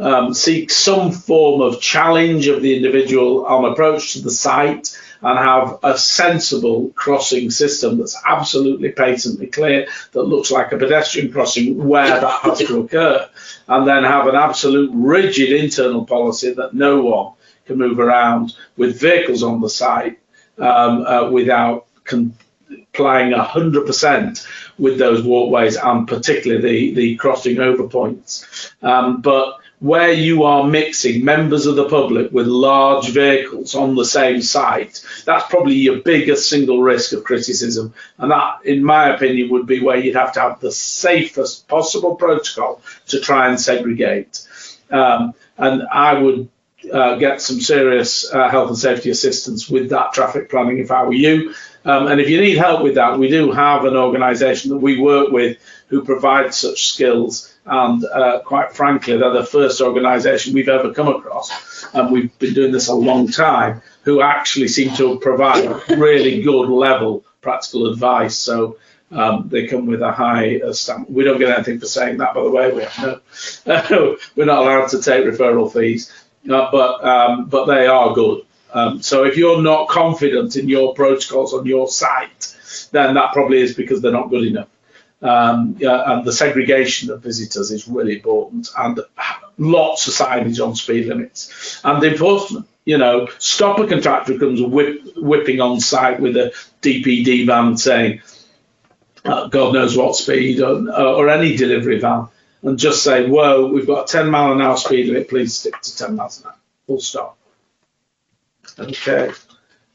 [0.00, 5.38] Um, seek some form of challenge of the individual on approach to the site and
[5.38, 11.86] have a sensible crossing system that's absolutely patently clear, that looks like a pedestrian crossing
[11.88, 13.28] where that has to occur,
[13.66, 17.32] and then have an absolute rigid internal policy that no one
[17.66, 20.18] can move around with vehicles on the site
[20.58, 24.46] um, uh, without complying 100%
[24.78, 28.72] with those walkways and particularly the, the crossing over points.
[28.82, 34.04] Um, but where you are mixing members of the public with large vehicles on the
[34.04, 37.94] same site, that's probably your biggest single risk of criticism.
[38.18, 42.16] And that, in my opinion, would be where you'd have to have the safest possible
[42.16, 44.46] protocol to try and segregate.
[44.90, 46.48] Um, and I would
[46.92, 51.04] uh, get some serious uh, health and safety assistance with that traffic planning if I
[51.04, 51.54] were you.
[51.88, 55.00] Um, and if you need help with that, we do have an organisation that we
[55.00, 55.56] work with
[55.88, 57.54] who provide such skills.
[57.64, 62.52] And uh, quite frankly, they're the first organisation we've ever come across, and we've been
[62.52, 68.36] doing this a long time, who actually seem to provide really good level practical advice.
[68.36, 68.76] So
[69.10, 71.08] um, they come with a high uh, stamp.
[71.08, 72.70] We don't get anything for saying that, by the way.
[72.70, 73.22] We have
[73.66, 76.12] no, we're not allowed to take referral fees,
[76.50, 78.42] uh, but um, but they are good.
[78.72, 82.56] Um, so if you're not confident in your protocols on your site,
[82.92, 84.68] then that probably is because they're not good enough.
[85.20, 89.00] Um, yeah, and the segregation of visitors is really important, and
[89.58, 92.68] lots of signage on speed limits and enforcement.
[92.84, 96.52] You know, stop a contractor comes whip, whipping on site with a
[96.82, 98.22] DPD van saying,
[99.24, 102.28] uh, God knows what speed, or, or any delivery van,
[102.62, 105.28] and just say, "Whoa, we've got a 10 mile an hour speed limit.
[105.28, 106.56] Please stick to 10 miles an hour."
[106.86, 107.37] Full stop.
[108.78, 109.30] Okay.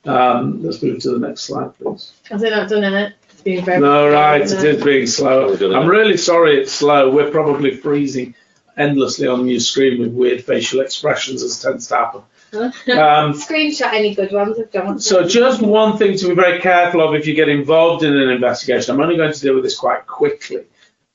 [0.06, 2.12] Um, let's move to the next slide, please.
[2.30, 3.16] Has it not done it?
[3.32, 3.80] It's been very.
[3.80, 5.56] No, right, it is being slow.
[5.56, 7.10] I'm really sorry it's slow.
[7.10, 8.36] We're probably freezing
[8.76, 12.22] endlessly on your screen with weird facial expressions, as tends to happen.
[12.54, 12.70] Um,
[13.34, 15.06] Screenshot any good ones if John wants.
[15.06, 18.30] so, just one thing to be very careful of if you get involved in an
[18.30, 18.94] investigation.
[18.94, 20.66] I'm only going to deal with this quite quickly.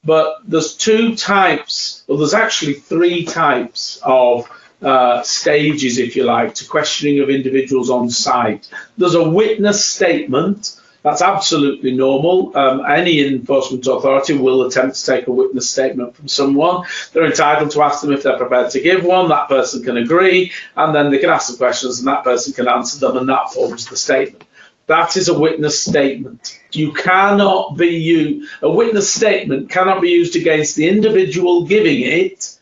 [0.05, 4.49] But there's two types, well, there's actually three types of
[4.83, 8.69] uh, stages, if you like, to questioning of individuals on site.
[8.97, 10.81] There's a witness statement.
[11.03, 12.57] That's absolutely normal.
[12.57, 16.87] Um, any enforcement authority will attempt to take a witness statement from someone.
[17.13, 19.29] They're entitled to ask them if they're prepared to give one.
[19.29, 22.69] That person can agree, and then they can ask the questions, and that person can
[22.69, 24.45] answer them, and that forms the statement.
[24.87, 26.59] That is a witness statement.
[26.73, 28.49] You cannot be you.
[28.63, 32.58] A witness statement cannot be used against the individual giving it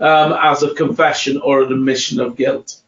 [0.00, 2.80] um, as a confession or an admission of guilt.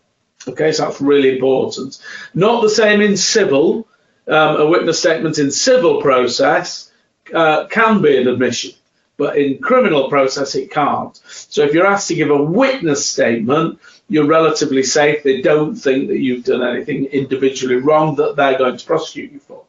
[0.48, 2.00] Okay, so that's really important.
[2.34, 3.86] Not the same in civil.
[4.26, 6.90] Um, a witness statement in civil process
[7.34, 8.72] uh, can be an admission,
[9.16, 11.16] but in criminal process it can't.
[11.26, 15.22] So if you're asked to give a witness statement, you're relatively safe.
[15.22, 19.40] They don't think that you've done anything individually wrong that they're going to prosecute you
[19.40, 19.64] for.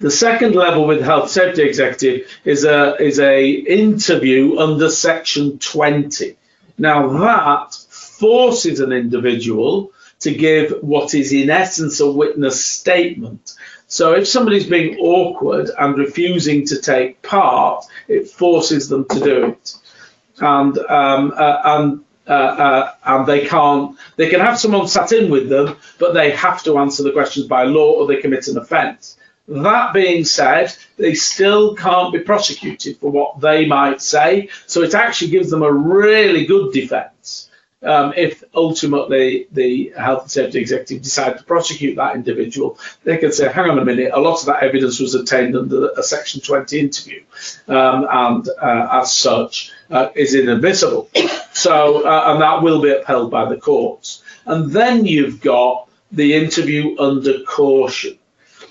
[0.00, 6.36] The second level with health safety executive is a is a interview under section 20.
[6.78, 13.54] Now that forces an individual to give what is in essence a witness statement.
[13.86, 19.44] So if somebody's being awkward and refusing to take part, it forces them to do
[19.44, 19.74] it.
[20.40, 23.96] And um, uh, and uh, uh, and they can't.
[24.16, 27.46] They can have someone sat in with them, but they have to answer the questions
[27.46, 29.16] by law, or they commit an offence.
[29.48, 34.50] That being said, they still can't be prosecuted for what they might say.
[34.66, 37.48] So it actually gives them a really good defence
[37.82, 42.78] um, if ultimately the health and safety executive decide to prosecute that individual.
[43.04, 45.90] They can say, hang on a minute, a lot of that evidence was obtained under
[45.96, 47.22] a Section 20 interview,
[47.68, 51.08] um, and uh, as such uh, is inadmissible.
[51.52, 54.22] So, uh, and that will be upheld by the courts.
[54.44, 58.17] And then you've got the interview under caution.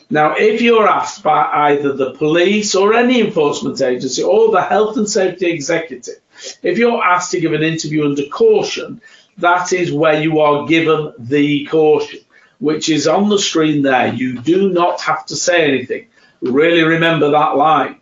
[0.10, 4.96] Now, if you're asked by either the police or any enforcement agency or the health
[4.96, 6.22] and safety executive,
[6.64, 9.02] if you're asked to give an interview under caution,
[9.40, 12.22] that is where you are given the caution,
[12.60, 14.14] which is on the screen there.
[14.14, 16.08] You do not have to say anything.
[16.42, 18.00] Really remember that line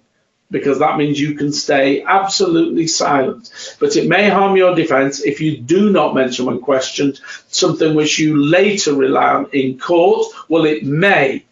[0.51, 3.49] because that means you can stay absolutely silent.
[3.79, 8.19] But it may harm your defence if you do not mention when questioned something which
[8.19, 10.27] you later rely on in court.
[10.47, 11.43] Well, it may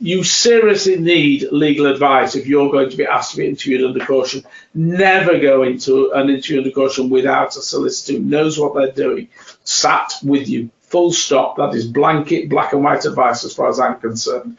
[0.00, 4.04] you seriously need legal advice if you're going to be asked to be interviewed under
[4.04, 4.42] caution.
[4.72, 9.28] Never go into an interview under caution without a solicitor who knows what they're doing,
[9.62, 10.70] sat with you.
[10.80, 11.56] Full stop.
[11.58, 14.56] That is blanket black and white advice as far as I'm concerned.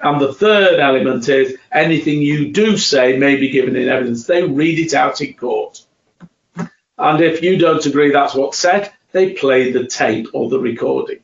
[0.00, 4.26] And the third element is anything you do say may be given in evidence.
[4.26, 5.84] They read it out in court.
[6.96, 11.23] And if you don't agree that's what's said, they play the tape or the recording.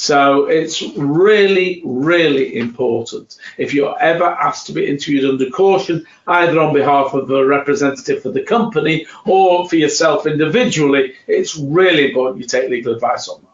[0.00, 3.36] So it's really, really important.
[3.56, 8.22] If you're ever asked to be interviewed under caution, either on behalf of a representative
[8.22, 13.40] for the company or for yourself individually, it's really important you take legal advice on
[13.42, 13.48] that.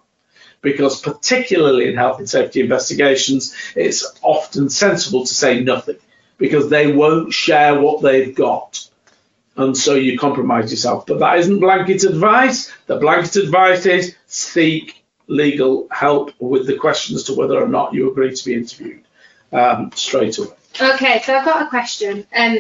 [0.61, 5.97] because particularly in health and safety investigations, it's often sensible to say nothing
[6.37, 8.87] because they won't share what they've got.
[9.57, 11.07] And so you compromise yourself.
[11.07, 12.73] But that isn't blanket advice.
[12.87, 17.95] The blanket advice is seek legal help with the question as to whether or not
[17.95, 19.05] you agree to be interviewed
[19.53, 20.55] um, straight away.
[20.81, 22.27] Okay, so I've got a question.
[22.37, 22.59] Um,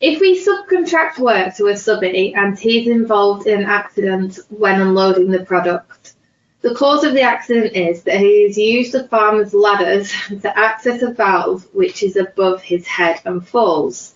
[0.00, 5.30] if we subcontract work to a subby and he's involved in an accident when unloading
[5.30, 6.14] the product,
[6.60, 10.12] the cause of the accident is that he has used the farmer's ladders
[10.42, 14.14] to access a valve which is above his head and falls.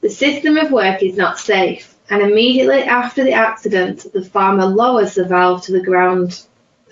[0.00, 5.14] The system of work is not safe, and immediately after the accident, the farmer lowers
[5.14, 6.42] the valve to the ground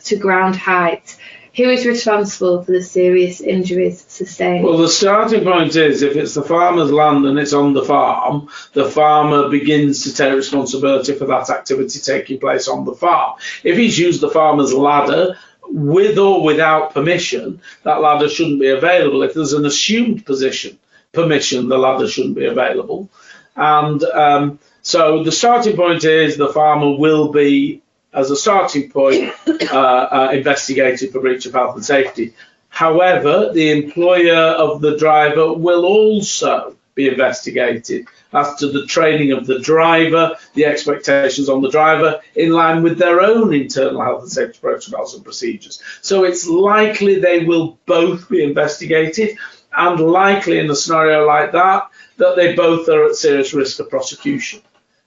[0.04, 1.16] to ground height.
[1.56, 4.64] Who is responsible for the serious injuries sustained?
[4.64, 8.48] Well, the starting point is if it's the farmer's land and it's on the farm,
[8.74, 13.34] the farmer begins to take responsibility for that activity taking place on the farm.
[13.64, 15.36] If he's used the farmer's ladder,
[15.70, 19.22] with or without permission, that ladder shouldn't be available.
[19.22, 20.78] If there's an assumed position,
[21.12, 23.10] permission, the ladder shouldn't be available.
[23.56, 29.32] And um, so the starting point is the farmer will be as a starting point,
[29.72, 32.34] uh, uh, investigated for breach of health and safety.
[32.68, 39.46] However, the employer of the driver will also be investigated as to the training of
[39.46, 44.30] the driver, the expectations on the driver, in line with their own internal health and
[44.30, 45.80] safety protocols and procedures.
[46.02, 49.38] So it's likely they will both be investigated,
[49.76, 51.87] and likely in a scenario like that,
[52.18, 54.60] that they both are at serious risk of prosecution.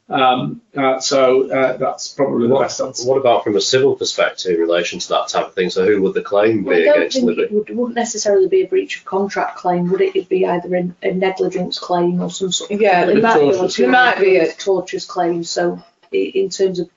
[0.09, 3.07] Um, uh, so uh, that's probably the What, best answer.
[3.07, 5.70] what about from a civil perspective in relation to that type of thing?
[5.70, 7.41] So who would the claim Well, I be don't against think Libby?
[7.43, 10.16] it would, wouldn't necessarily be a breach of contract claim, would it?
[10.16, 12.82] It'd be either a, a negligence claim or some sort of.
[12.82, 13.59] Yeah, it might be, tortious.
[13.62, 15.45] on There might be a- torturous claim.
[15.45, 15.82] So
[16.12, 16.89] in terms of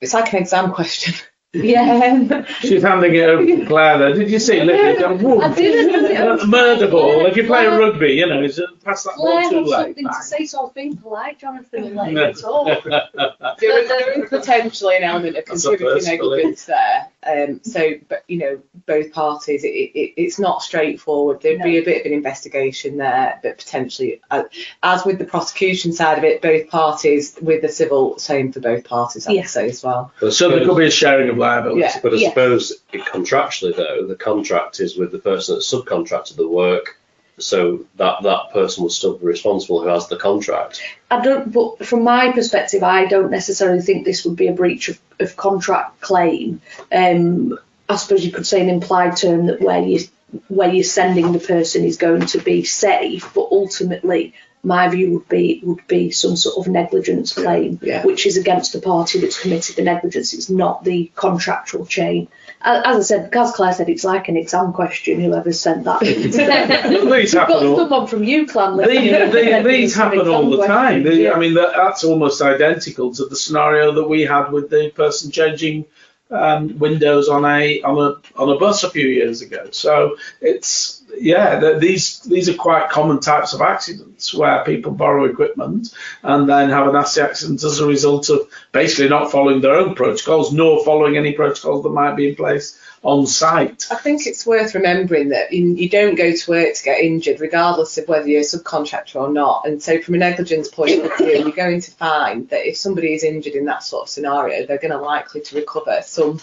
[0.00, 1.14] It's like an exam question.
[1.54, 4.14] Yeah, She's handing it over to Claire there.
[4.14, 5.00] Did you see Libby?
[5.00, 6.40] Go, "Whoa." I didn't.
[6.40, 7.26] A murder ball.
[7.26, 9.70] If you play rugby, you know, it's pass that ball Claire too had late.
[9.96, 12.24] something to say, so I was being polite, Jonathan, and letting No.
[12.24, 12.84] it talk.
[12.84, 17.08] there is, there is potentially an element of That's a contributory first, negligence there.
[17.26, 21.40] Um, so, but you know, both parties, it, it, it's not straightforward.
[21.40, 24.44] There'd be a bit of an investigation there, but potentially, uh,
[24.82, 28.84] as with the prosecution side of it, both parties with the civil, same for both
[28.84, 29.46] parties, I'd Yeah.
[29.46, 30.12] say as well.
[30.20, 31.80] But So there could be a sharing of liability.
[31.80, 32.00] Yeah.
[32.02, 32.28] But I Yeah.
[32.30, 36.98] suppose it, contractually, though, the contract is with the person that subcontracted the work,
[37.38, 40.80] so that that person will still be responsible who has the contract.
[41.10, 44.88] I don't, but from my perspective, I don't necessarily think this would be a breach
[44.88, 46.60] of, of contract claim.
[46.92, 50.00] Um, I suppose you could say an implied term that where you
[50.48, 54.34] where you're sending the person is going to be safe, but ultimately,
[54.64, 58.04] my view would be would be some sort of negligence claim, Yeah.
[58.04, 60.32] which is against the party that's committed the negligence.
[60.32, 62.28] It's not the contractual chain.
[62.66, 65.20] As I said, as Claire said, it's like an exam question.
[65.20, 66.00] Whoever sent that.
[66.00, 68.86] These We've got happen all, someone from UCLan.
[68.88, 71.02] these, these, these happen all the time.
[71.02, 71.32] They- Yeah.
[71.32, 75.30] I mean, that, that's almost identical to the scenario that we had with the person
[75.30, 75.84] changing
[76.30, 79.68] um, windows on a on a on a bus a few years ago.
[79.70, 85.94] So it's yeah, these these are quite common types of accidents where people borrow equipment
[86.22, 89.94] and then have a nasty accident as a result of basically not following their own
[89.94, 93.86] protocols nor following any protocols that might be in place on site.
[93.90, 97.38] I think it's worth remembering that you, you don't go to work to get injured,
[97.38, 99.66] regardless of whether you're a subcontractor or not.
[99.66, 103.14] And so, from a negligence point of view, you're going to find that if somebody
[103.14, 106.40] is injured in that sort of scenario, they're going to likely to recover some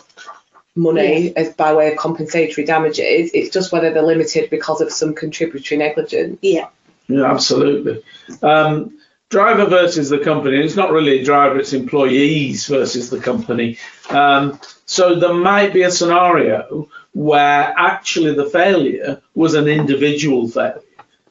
[0.76, 3.32] money as by way of compensatory damages.
[3.34, 6.38] It's just whether they're limited because of some contributory negligence.
[6.42, 6.68] Yeah.
[7.08, 8.04] Yeah, absolutely.
[8.42, 9.00] Um,
[9.30, 10.58] driver versus the company.
[10.58, 13.80] It's not really a driver, it's employees versus the company.
[14.10, 14.60] Um,
[14.92, 20.82] so there might be a scenario where actually the failure was an individual failure.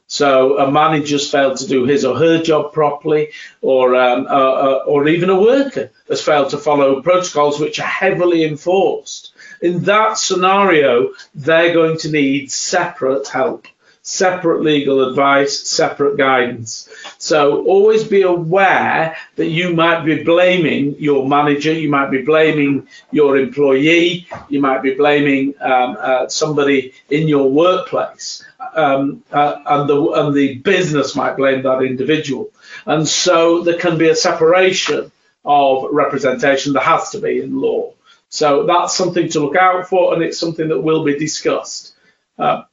[0.07, 3.29] So a manager's failed to do his or her job properly,
[3.61, 7.93] or um, uh, uh, or even a worker has failed to follow protocols which are
[8.03, 9.31] heavily enforced.
[9.61, 13.67] In that scenario, they're going to need separate help
[14.01, 16.89] separate legal advice, separate guidance.
[17.21, 22.87] So always be aware that you might be blaming your manager, you might be blaming
[23.11, 28.43] your employee, you might be blaming um, uh, somebody in your workplace,
[28.73, 32.49] um, uh, and the and the business might blame that individual.
[32.87, 35.11] And so there can be a separation
[35.45, 36.73] of representation.
[36.73, 37.93] There has to be in law.
[38.29, 41.93] So that's something to look out for, and it's something that will be discussed.
[42.39, 42.63] Uh,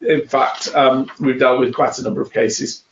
[0.00, 2.82] in fact, um, we've dealt with quite a number of cases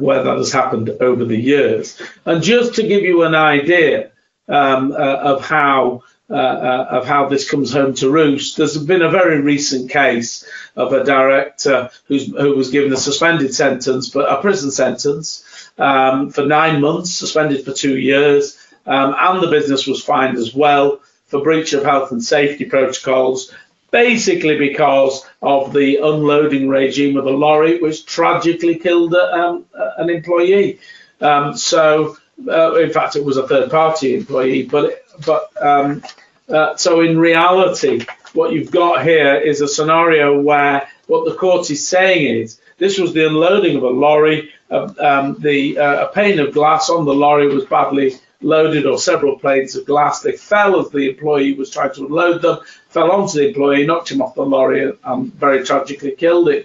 [0.00, 2.00] where that has happened over the years.
[2.24, 4.10] And just to give you an idea,
[4.48, 8.58] um, uh, of how uh, uh, of how this comes home to roost.
[8.58, 10.46] There's been a very recent case
[10.76, 15.42] of a director who was given a suspended sentence, but a prison sentence
[15.78, 20.54] um, for nine months, suspended for two years, um, and the business was fined as
[20.54, 23.54] well for breach of health and safety protocols,
[23.90, 29.64] basically because of the unloading regime of a lorry, which tragically killed um,
[29.98, 30.80] an employee.
[31.20, 32.16] Um, so,
[32.48, 36.02] uh, in fact, it was a third-party employee, but but um,
[36.48, 41.70] uh, so in reality, what you've got here is a scenario where what the court
[41.70, 44.50] is saying is this was the unloading of a lorry.
[44.70, 48.98] Uh, um, the uh, a pane of glass on the lorry was badly loaded, or
[48.98, 50.20] several planes of glass.
[50.20, 52.58] They fell as the employee was trying to unload them,
[52.88, 56.64] fell onto the employee, knocked him off the lorry, and very tragically killed him.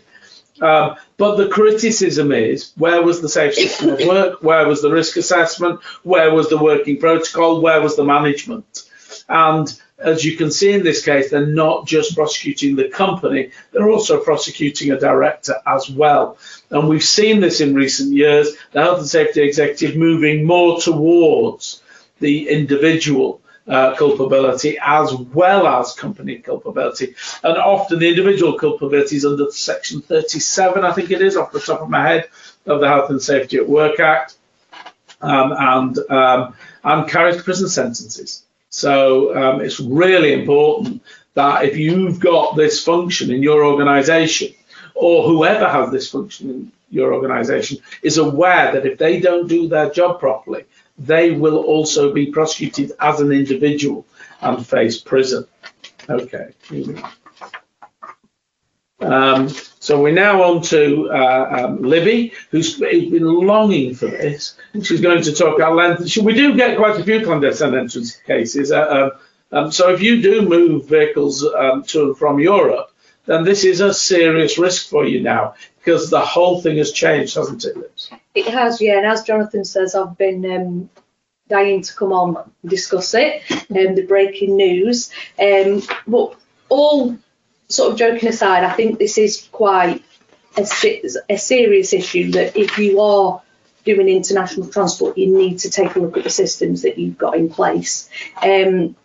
[0.61, 4.43] Um, but the criticism is where was the safe system of work?
[4.43, 5.81] Where was the risk assessment?
[6.03, 7.61] Where was the working protocol?
[7.61, 8.83] Where was the management?
[9.27, 9.67] And
[9.97, 14.19] as you can see in this case, they're not just prosecuting the company, they're also
[14.19, 16.37] prosecuting a director as well.
[16.73, 21.81] And we've seen this in recent years, the health and safety executive moving more towards
[22.19, 27.15] the individual uh, culpability as well as company culpability.
[27.43, 31.59] And often the individual culpability is under section 37, I think it is, off the
[31.59, 32.29] top of my head,
[32.65, 34.35] of the Health and Safety at Work Act,
[35.21, 38.43] um, and um, and carries prison sentences.
[38.69, 41.01] So um, it's really important
[41.35, 44.52] that if you've got this function in your organisation,
[45.03, 49.67] or whoever has this function in your organisation, is aware that if they don't do
[49.67, 50.63] their job properly,
[50.97, 54.05] they will also be prosecuted as an individual
[54.41, 55.45] and face prison.
[56.09, 56.53] Okay.
[59.01, 59.49] Um,
[59.79, 64.55] so we're now on to uh, um, Libby, who's been longing for this.
[64.81, 66.17] She's going to talk at length.
[66.17, 68.71] We do get quite a few clandestine entrants cases.
[68.71, 69.11] Uh, um,
[69.51, 72.92] um, so if you do move vehicles um, to and from Europe,
[73.25, 77.35] then this is a serious risk for you now because the whole thing has changed,
[77.35, 78.09] hasn't it, Liz?
[78.35, 78.97] It has, yeah.
[78.97, 80.89] And as Jonathan says, I've been um,
[81.47, 85.11] dying to come on and discuss it, um, the breaking news.
[85.39, 86.35] Um, but
[86.69, 87.17] all
[87.67, 90.03] sort of joking aside, I think this is quite
[90.57, 90.65] a,
[91.29, 93.41] a serious issue that if you are
[93.85, 97.35] doing international transport, you need to take a look at the systems that you've got
[97.35, 98.09] in place.
[98.41, 98.95] Um,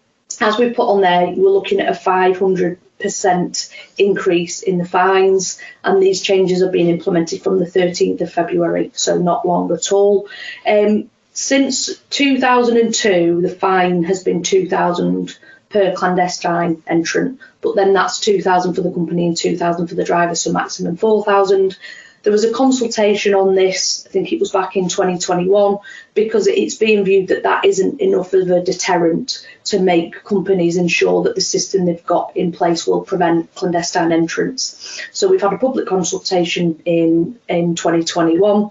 [0.41, 5.59] as we put on there, we're looking at a 500 percent increase in the fines,
[5.85, 9.93] and these changes are being implemented from the 13th of February, so not long at
[9.93, 10.29] all.
[10.67, 15.39] Um, since 2002, the fine has been 2,000
[15.71, 20.35] per clandestine entrant, but then that's 2,000 for the company and 2,000 for the driver,
[20.35, 21.77] so maximum 4,000.
[22.23, 25.79] There was a consultation on this, I think it was back in 2021,
[26.15, 31.23] because it's being viewed that that isn't enough of a deterrent to make companies ensure
[31.25, 35.01] that the system they've got in place will prevent clandestine entrants.
[35.13, 38.71] So we've had a public consultation in, in 2021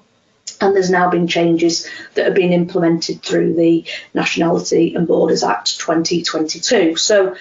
[0.60, 5.80] and there's now been changes that have been implemented through the Nationality and Borders Act
[5.80, 6.96] 2022.
[6.96, 7.36] So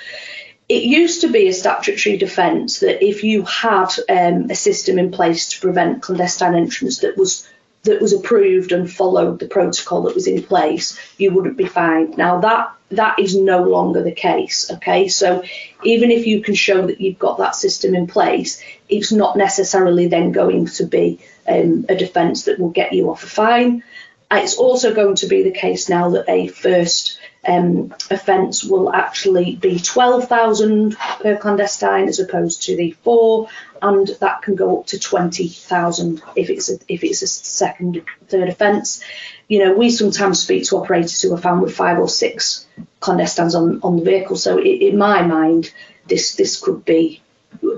[0.68, 5.12] it used to be a statutory defence that if you had um, a system in
[5.12, 7.48] place to prevent clandestine entrants that was
[7.84, 12.16] that was approved and followed the protocol that was in place, you wouldn't be fined.
[12.18, 14.70] Now that that is no longer the case.
[14.70, 15.44] Okay, so
[15.84, 20.08] even if you can show that you've got that system in place, it's not necessarily
[20.08, 23.82] then going to be um, a defence that will get you off a fine.
[24.30, 27.15] It's also going to be the case now that a first
[27.46, 33.48] um, offence will actually be 12,000 per clandestine as opposed to the four,
[33.80, 38.48] and that can go up to 20,000 if it's a, if it's a second third
[38.48, 39.02] offence.
[39.48, 42.66] You know, we sometimes speak to operators who are found with five or six
[43.00, 44.36] clandestines on, on the vehicle.
[44.36, 45.72] So in my mind,
[46.06, 47.22] this this could be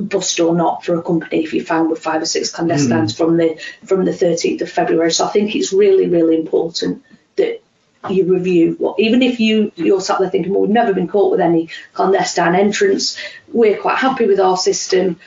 [0.01, 3.17] bust or not for a company if you're found with five or six clandestines mm.
[3.17, 5.13] from the from the 13th of February.
[5.13, 7.03] So I think it's really really important
[8.11, 11.31] you review what even if you you're sat there thinking well we've never been caught
[11.31, 13.19] with any clandestine entrants.
[13.49, 15.19] We're quite happy with our system.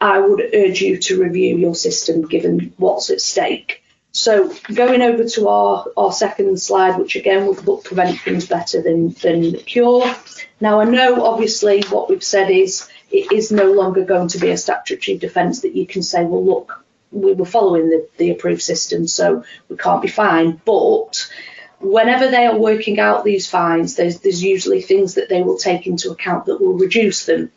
[0.00, 3.82] I would urge you to review your system given what's at stake.
[4.12, 9.10] So going over to our, our second slide which again would look prevention's better than
[9.22, 10.14] than cure.
[10.60, 14.50] Now I know obviously what we've said is it is no longer going to be
[14.50, 18.62] a statutory defence that you can say, well, look, we were following the, the approved
[18.62, 20.64] system, so we can't be fined.
[20.64, 21.30] But
[21.80, 25.86] whenever they are working out these fines, there's, there's usually things that they will take
[25.86, 27.50] into account that will reduce them.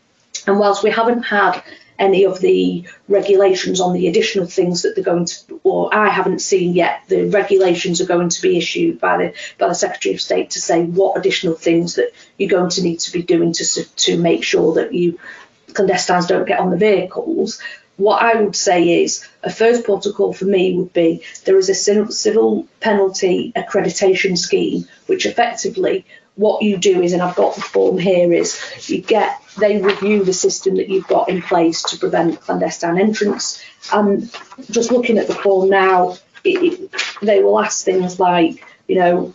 [0.48, 1.64] And whilst we haven't had
[2.00, 6.40] any of the regulations on the additional things that they're going to, or I haven't
[6.40, 7.02] seen yet.
[7.10, 10.62] The regulations are going to be issued by the by the Secretary of State to
[10.62, 14.44] say what additional things that you're going to need to be doing to to make
[14.46, 15.20] sure that you
[15.68, 17.62] clandestines don't get on the vehicles.
[18.00, 21.76] What I would say is a first protocol for me would be there is a
[21.76, 27.98] civil penalty accreditation scheme, which effectively what you do is, and I've got the form
[27.98, 28.58] here, is
[28.90, 33.62] you get they review the system that you've got in place to prevent clandestine entrants.
[33.92, 34.34] And
[34.72, 36.92] just looking at the form now, it, it,
[37.22, 39.34] they will ask things like, you know,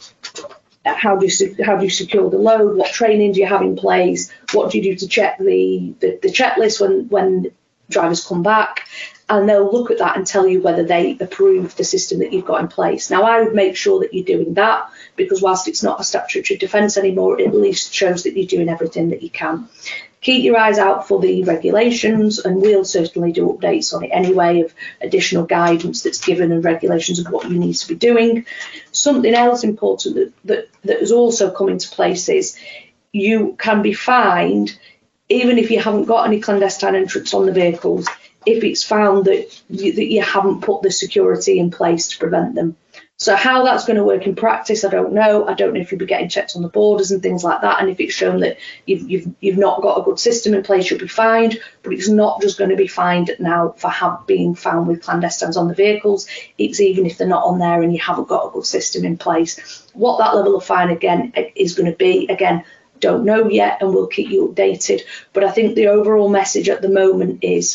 [0.87, 2.79] how do you how do you secure the load?
[2.79, 4.33] What training do you have in place?
[4.55, 7.53] What do you do to check the the, the checklist when when
[7.89, 8.89] drivers come back?
[9.29, 12.45] And they'll look at that and tell you whether they approve the system that you've
[12.45, 13.11] got in place.
[13.11, 16.59] Now, I would make sure that you're doing that because whilst it's not a statutory
[16.59, 19.69] defence anymore, it at least shows that you're doing everything that you can.
[20.21, 24.61] Keep your eyes out for the regulations, and we'll certainly do updates on it anyway
[24.61, 28.47] of additional guidance that's given and regulations of what you need to be doing.
[28.91, 32.59] Something else important that, that, that has also come into place is
[33.13, 34.79] you can be fined
[35.29, 38.07] even if you haven't got any clandestine entrants on the vehicles
[38.47, 42.55] if it's found that you, that you haven't put the security in place to prevent
[42.55, 42.77] them.
[43.17, 45.47] So how that's going to work in practice, I don't know.
[45.47, 47.81] I don't know if you'll be getting checked on the borders and things like that.
[47.81, 50.91] And if it's shown that you've you've, you've not got a good system in place,
[50.91, 51.61] you'll be fined.
[51.83, 55.57] But it's not just going to be fined now for have, being found with clandestines
[55.57, 56.27] on the vehicles.
[56.59, 59.17] It's even if they're not on there and you haven't got a good system in
[59.17, 59.87] place.
[59.95, 62.65] What that level of fine again is going to be again
[63.07, 65.01] don't know yet, and we'll keep you updated.
[65.35, 67.67] But I think the overall message at the moment is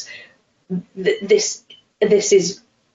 [1.06, 1.48] th- this
[2.16, 2.46] this is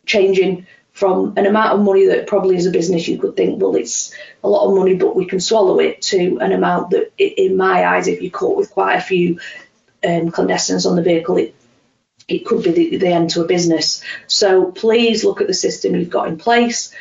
[0.07, 3.75] changing from an amount of money that probably as a business you could think, well,
[3.75, 4.15] it's
[4.45, 7.85] a lot of money, but we can swallow it, to an amount that, in my
[7.85, 9.41] eyes, if you're caught with quite a few
[10.09, 11.55] um, clandestines on the vehicle, it
[12.27, 14.03] it could be the, the end to a business.
[14.27, 16.95] So please look at the system you've got in place.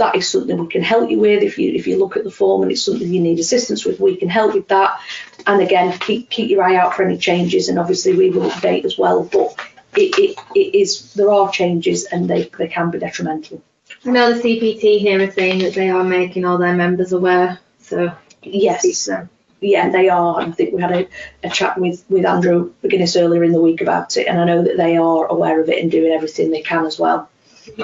[0.00, 1.42] That is something we can help you with.
[1.42, 4.00] If you if you look at the form and it's something you need assistance with,
[4.00, 4.98] we can help with that.
[5.46, 8.84] And again, keep keep your eye out for any changes, and obviously we will update
[8.84, 9.24] as well.
[9.24, 9.54] But
[9.96, 13.62] it, it, it is there are changes and they, they can be detrimental.
[14.06, 17.58] I know the CPT here is saying that they are making all their members aware.
[17.80, 19.28] So yes, um,
[19.60, 20.40] yeah, they are.
[20.40, 21.08] I think we had a,
[21.44, 24.62] a chat with, with Andrew McGuinness earlier in the week about it, and I know
[24.62, 27.28] that they are aware of it and doing everything they can as well.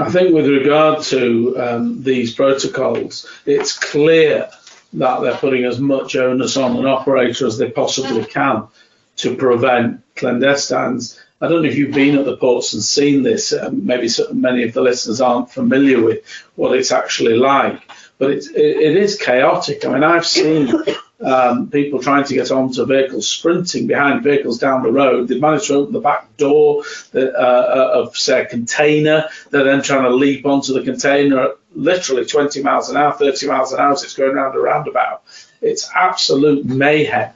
[0.00, 4.48] I think with regard to um, these protocols, it's clear
[4.94, 8.68] that they're putting as much onus on an operator as they possibly can
[9.16, 13.52] to prevent clandestines I don't know if you've been at the ports and seen this.
[13.52, 16.24] Um, maybe many of the listeners aren't familiar with
[16.54, 17.80] what it's actually like,
[18.18, 19.84] but it's, it, it is chaotic.
[19.84, 20.72] I mean, I've seen
[21.20, 25.28] um, people trying to get onto vehicles, sprinting behind vehicles down the road.
[25.28, 29.28] They've managed to open the back door uh, uh, of, say, a container.
[29.50, 33.46] They're then trying to leap onto the container at literally 20 miles an hour, 30
[33.46, 33.92] miles an hour.
[33.92, 35.22] as It's going around a roundabout.
[35.62, 37.32] It's absolute mayhem.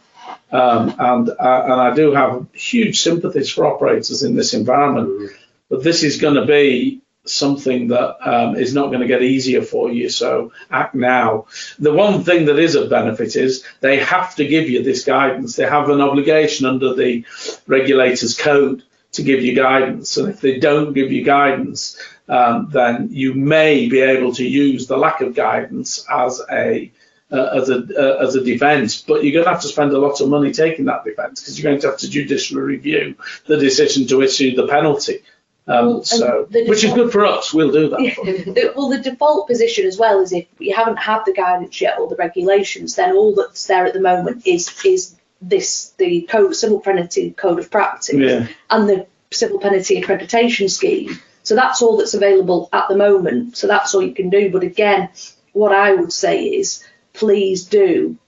[0.53, 5.29] Um, and uh, and I do have huge sympathies for operators in this environment, mm.
[5.69, 9.63] but this is going to be something that um, is not going to get easier
[9.63, 10.09] for you.
[10.09, 11.47] So act now.
[11.79, 15.57] The one thing that is of benefit is they have to give you this guidance.
[15.57, 17.25] They have an obligation under the
[17.67, 20.17] regulators code to give you guidance.
[20.17, 24.87] And if they don't give you guidance, um, then you may be able to use
[24.87, 26.91] the lack of guidance as a
[27.33, 29.99] uh, as a uh, as a defence, but you're going to have to spend a
[29.99, 33.15] lot of money taking that defence because you're going to have to judicially review
[33.47, 35.23] the decision to issue the penalty.
[35.71, 37.55] Um, so, default, which is good for us.
[37.55, 38.01] We'll do that.
[38.57, 41.99] Yeah, well, the default position as well is if you haven't had the guidance yet
[41.99, 46.57] or the regulations, then all that's there at the moment is is this the code,
[46.57, 48.49] civil penalty code of practice yeah.
[48.69, 51.19] and the civil penalty accreditation scheme.
[51.45, 53.57] So that's all that's available at the moment.
[53.57, 54.51] So that's all you can do.
[54.51, 55.09] But again,
[55.53, 58.19] what I would say is please do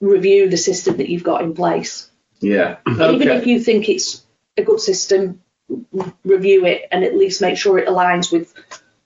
[0.00, 2.10] review the system that you've got in place.
[2.40, 2.78] Yeah.
[2.86, 3.14] Okay.
[3.14, 4.24] Even if you think it's
[4.56, 5.40] a good system,
[6.24, 8.54] review it and at least make sure it aligns with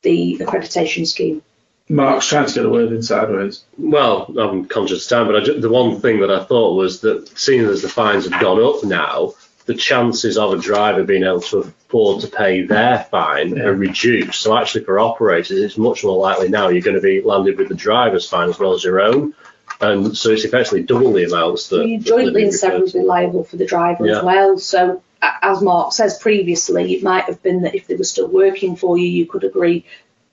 [0.03, 1.43] the accreditation scheme.
[1.89, 3.65] Mark's trying to get a word in sideways.
[3.79, 7.29] Well, I'm conscious of time, but just, the one thing that I thought was that
[7.39, 9.35] seeing as the fines have gone up now,
[9.65, 13.65] the chances of a driver being able to afford to pay their fine yeah.
[13.65, 14.41] are reduced.
[14.41, 17.69] So actually, for operators, it's much more likely now you're going to be landed with
[17.69, 19.35] the driver's fine as well as your own.
[19.81, 21.87] And so it's effectively double the amounts that.
[21.87, 24.19] You're jointly and severally liable for the driver yeah.
[24.19, 24.59] as well.
[24.59, 28.77] So as Mark says previously, it might have been that if they were still working
[28.77, 29.85] for you, you could agree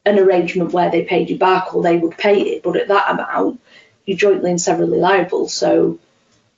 [0.05, 2.63] an arrangement where they paid you back or they would pay it.
[2.63, 3.59] But at that amount,
[4.05, 5.49] you're jointly and severally liable.
[5.49, 5.99] So,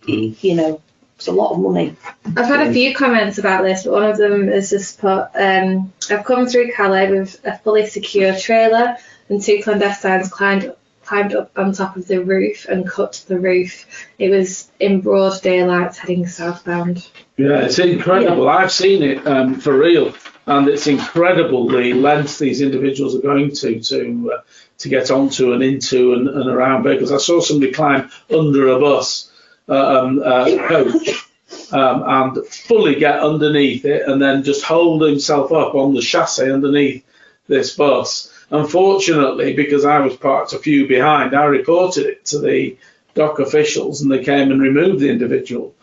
[0.04, 0.44] mm.
[0.44, 0.82] you know,
[1.18, 1.96] It's a lot of money.
[2.26, 5.92] I've had a few comments about this, but one of them is just put, um,
[6.12, 8.98] I've come through Calais with a fully secure trailer
[9.28, 10.76] and two clandestines climbed
[11.08, 13.86] climbed up on top of the roof and cut the roof.
[14.20, 17.10] It was in broad daylight heading southbound.
[17.38, 18.50] Yeah, it's incredible.
[18.50, 20.14] I've seen it um, for real,
[20.46, 24.42] and it's incredible the lengths these individuals are going to to uh,
[24.80, 27.12] to get onto and into and, and around vehicles.
[27.12, 29.32] I saw somebody climb under a bus
[29.70, 31.26] uh, um, uh, coach
[31.72, 36.52] um, and fully get underneath it, and then just hold himself up on the chassis
[36.52, 37.06] underneath
[37.48, 38.34] this bus.
[38.50, 42.78] Unfortunately, because I was parked a few behind, I reported it to the
[43.14, 45.74] dock officials, and they came and removed the individual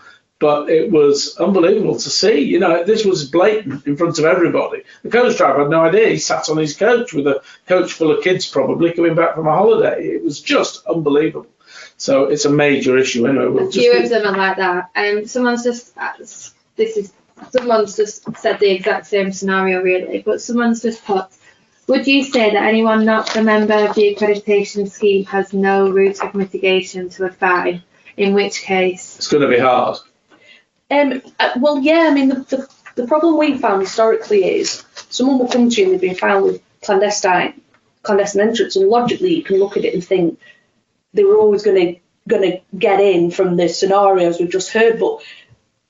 [0.45, 2.41] but it was unbelievable to see.
[2.41, 4.83] You know, this was blatant in front of everybody.
[5.03, 6.09] The coach driver had no idea.
[6.09, 9.47] He sat on his coach with a coach full of kids, probably coming back from
[9.47, 10.07] a holiday.
[10.07, 11.47] It was just unbelievable.
[11.97, 13.27] So it's a major issue.
[13.27, 14.91] Anyway, we'll a few just of them are like that.
[14.95, 15.97] Um, someone's just
[16.77, 17.13] this is
[17.51, 21.27] someone's just said the exact same scenario really, but someone's just put.
[21.87, 26.23] Would you say that anyone not a member of the accreditation scheme has no route
[26.23, 27.83] of mitigation to a fine?
[28.17, 29.99] In which case, it's going to be hard.
[30.91, 35.39] Um, uh, well, yeah, I mean, the, the, the problem we found historically is someone
[35.39, 37.61] will come to you and they've been found with clandestine
[38.03, 40.39] clandestine entrants, and logically you can look at it and think
[41.13, 44.99] they were always going to going to get in from the scenarios we've just heard.
[44.99, 45.23] But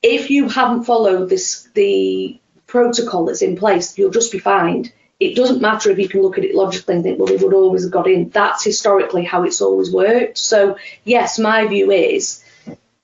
[0.01, 4.91] if you haven't followed this the protocol that's in place, you'll just be fined.
[5.19, 7.53] It doesn't matter if you can look at it logically and think, well, they would
[7.53, 8.29] always have got in.
[8.29, 10.37] That's historically how it's always worked.
[10.37, 12.43] So yes, my view is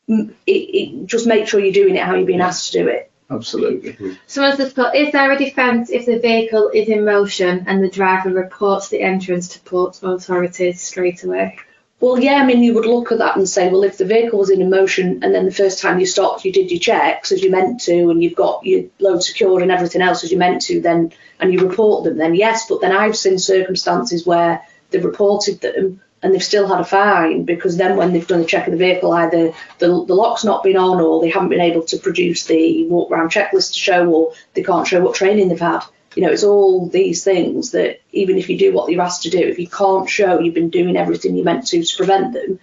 [0.08, 3.12] it, it, just make sure you're doing it how you're being asked to do it.
[3.30, 4.18] Absolutely.
[4.28, 7.90] Someone's just put, is there a defence if the vehicle is in motion and the
[7.90, 11.58] driver reports the entrance to port authorities straight away?
[12.02, 14.40] Well, yeah, I mean, you would look at that and say, well, if the vehicle
[14.40, 17.44] was in motion and then the first time you stopped, you did your checks as
[17.44, 20.64] you meant to, and you've got your load secured and everything else as you meant
[20.64, 22.68] to, then and you report them, then yes.
[22.68, 27.46] But then I've seen circumstances where they've reported them and they've still had a fine
[27.46, 30.64] because then when they've done a check of the vehicle, either the, the lock's not
[30.64, 34.12] been on or they haven't been able to produce the walk around checklist to show
[34.12, 35.82] or they can't show what training they've had.
[36.16, 39.30] You know, it's all these things that even if you do what you're asked to
[39.30, 42.60] do, if you can't show you've been doing everything you meant to to prevent them,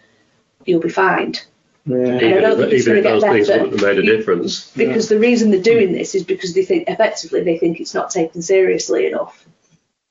[0.65, 1.45] you'll be fined.
[1.87, 1.97] Yeah.
[1.97, 4.71] Even, if, even if those things wouldn't have made a difference.
[4.73, 5.17] Because yeah.
[5.17, 8.43] the reason they're doing this is because they think effectively they think it's not taken
[8.43, 9.47] seriously enough.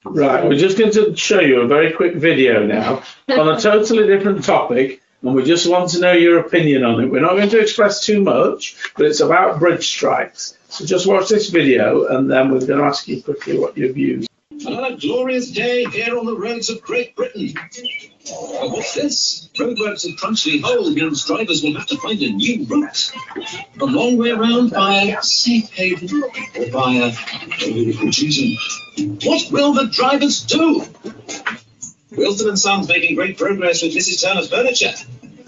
[0.04, 4.08] Right, we're just going to show you a very quick video now on a totally
[4.08, 7.08] different topic, and we just want to know your opinion on it.
[7.08, 10.58] We're not going to express too much, but it's about bridge strikes.
[10.70, 13.92] So just watch this video, and then we're going to ask you quickly what your
[13.94, 14.28] views.
[14.66, 17.54] Another glorious day here on the roads of Great Britain.
[17.54, 19.50] But what's this?
[19.58, 23.12] Roadworks at Crunchley Hole means drivers will have to find a new route.
[23.80, 27.12] A long way around via Safe Haven or via
[28.12, 28.58] Cheatham.
[29.24, 30.84] What will the drivers do?
[32.12, 34.24] Wilson and Sons making great progress with Mrs.
[34.24, 34.94] Turner's furniture.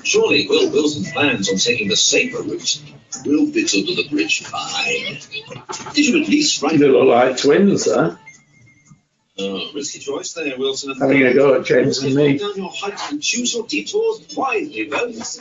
[0.03, 2.81] Surely Will Wilson's plans on taking the safer route
[3.25, 5.17] will fit under the bridge fine.
[5.93, 6.79] Did you at least write?
[6.79, 8.15] They look like twins, huh?
[9.41, 10.91] Oh, risky choice there, Wilson.
[10.91, 12.37] And Having a go at James and me.
[12.37, 15.39] Down your heights and choose your detours wisely, Rose.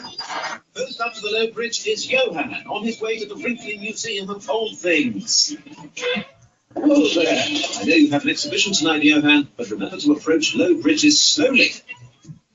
[0.72, 4.30] First up to the low bridge is Johan on his way to the Brinkley Museum
[4.30, 5.56] of Old Things.
[6.76, 11.72] I know you have an exhibition tonight, Johan, but remember to approach low bridges slowly.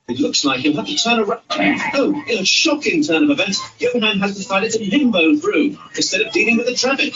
[0.07, 1.41] It looks like you'll have to turn around.
[1.49, 6.33] Oh, in a shocking turn of events, Johan has decided to limbo through instead of
[6.33, 7.13] dealing with the traffic.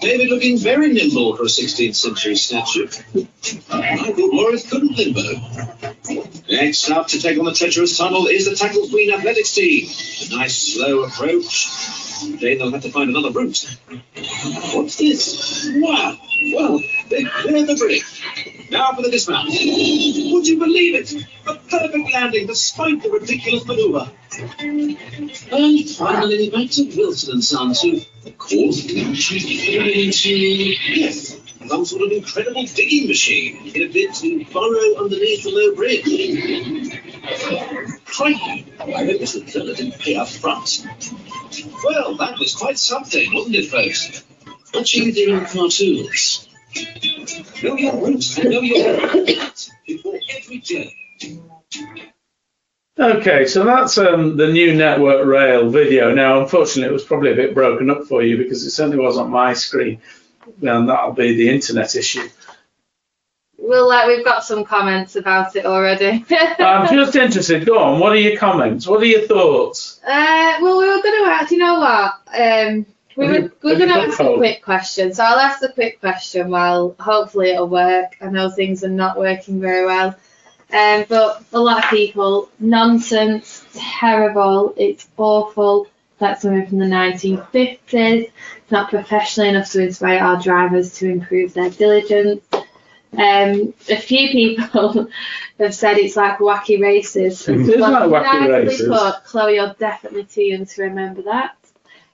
[0.00, 2.86] David looking very nimble for a 16th century statue.
[3.70, 5.22] I thought Morris couldn't limbo.
[6.50, 9.88] Next up to take on the treacherous tunnel is the Tackle Queen athletics team.
[10.30, 11.68] A nice slow approach.
[12.40, 13.76] Then they'll have to find another route.
[14.72, 15.68] What's this?
[15.74, 16.18] Wow!
[16.52, 18.68] Well, they cleared the bridge.
[18.70, 19.48] Now for the dismount.
[19.48, 21.12] Would you believe it?
[21.46, 24.08] A perfect landing despite the ridiculous maneuver.
[25.50, 31.36] And finally, back to Wilson and Sons, who, of course, into yes,
[31.68, 36.04] some sort of incredible digging machine in a bid to burrow underneath the low bridge.
[38.04, 38.66] Crikey!
[38.78, 39.20] I hope.
[39.48, 40.86] Turner didn't pay up front.
[41.84, 44.22] Well, that was quite something, wasn't it, folks?
[44.74, 46.48] Watching the cartoons.
[47.62, 48.96] Know your routes and know your
[49.86, 50.96] before every journey.
[52.98, 56.14] Okay, so that's um, the new Network Rail video.
[56.14, 59.16] Now, unfortunately, it was probably a bit broken up for you because it certainly was
[59.16, 60.00] on my screen,
[60.60, 62.28] and that'll be the internet issue.
[63.56, 66.24] We'll let, we've got some comments about it already.
[66.30, 67.66] I'm just interested.
[67.66, 68.00] Go on.
[68.00, 68.86] What are your comments?
[68.86, 70.00] What are your thoughts?
[70.04, 71.50] Uh, well, we were going to ask.
[71.52, 72.14] You know what?
[72.38, 72.86] Um,
[73.20, 75.12] we Have were we were going to ask a quick question.
[75.12, 76.50] So I'll ask the quick question.
[76.50, 78.16] While hopefully it'll work.
[78.20, 80.16] I know things are not working very well.
[80.72, 85.88] Um, but a lot of people, nonsense, terrible, it's awful.
[86.18, 87.82] That's something from the 1950s.
[87.92, 92.42] It's not professional enough to inspire our drivers to improve their diligence.
[93.12, 95.08] Um, a few people
[95.58, 97.48] have said it's like wacky races.
[97.48, 98.86] It is like wacky races.
[98.86, 99.24] Put.
[99.24, 101.56] Chloe, you're definitely too young to remember that.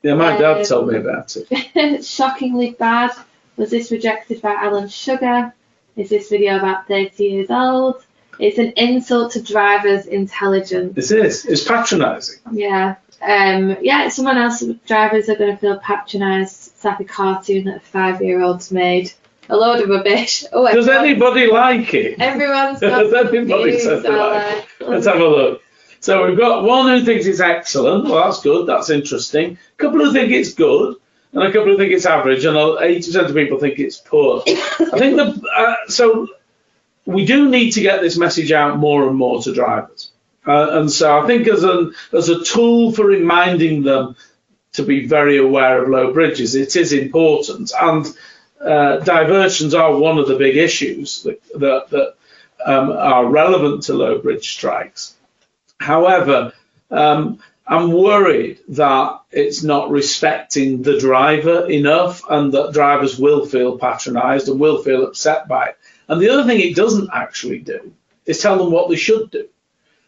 [0.06, 2.04] Yeah, my dad Um, told me about it.
[2.04, 3.10] Shockingly bad.
[3.56, 5.52] Was this rejected by Alan Sugar?
[5.96, 8.04] Is this video about 30 years old?
[8.38, 10.94] It's an insult to drivers' intelligence.
[10.94, 11.44] This is.
[11.44, 12.38] It's patronising.
[12.52, 12.96] Yeah.
[13.20, 16.68] Um, yeah, someone else, drivers are going to feel patronised.
[16.74, 19.12] It's like a cartoon that a five year old's made.
[19.48, 20.44] A load of rubbish.
[20.52, 22.20] Oh, Does anybody like it?
[22.20, 24.72] Everyone's got Has anybody they like Alex.
[24.80, 25.62] Let's have a look.
[26.00, 28.04] So we've got one who thinks it's excellent.
[28.04, 28.66] Well, that's good.
[28.66, 29.58] That's interesting.
[29.78, 30.96] A couple who think it's good,
[31.32, 34.42] and a couple who think it's average, and 80% of people think it's poor.
[34.46, 36.28] I think the uh, so
[37.04, 40.12] we do need to get this message out more and more to drivers,
[40.46, 44.16] uh, and so I think as an as a tool for reminding them
[44.74, 47.72] to be very aware of low bridges, it is important.
[47.80, 48.06] And
[48.60, 52.14] uh, diversions are one of the big issues that that, that
[52.64, 55.15] um, are relevant to low bridge strikes.
[55.78, 56.52] However,
[56.90, 63.76] um, I'm worried that it's not respecting the driver enough and that drivers will feel
[63.78, 65.78] patronised and will feel upset by it.
[66.08, 67.92] And the other thing it doesn't actually do
[68.24, 69.48] is tell them what they should do.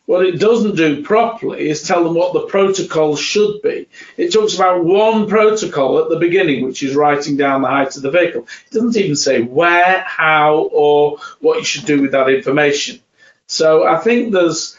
[0.07, 3.89] What it doesn't do properly is tell them what the protocol should be.
[4.17, 8.01] It talks about one protocol at the beginning, which is writing down the height of
[8.01, 8.47] the vehicle.
[8.71, 13.01] It doesn't even say where, how, or what you should do with that information.
[13.49, 14.78] So I think there's,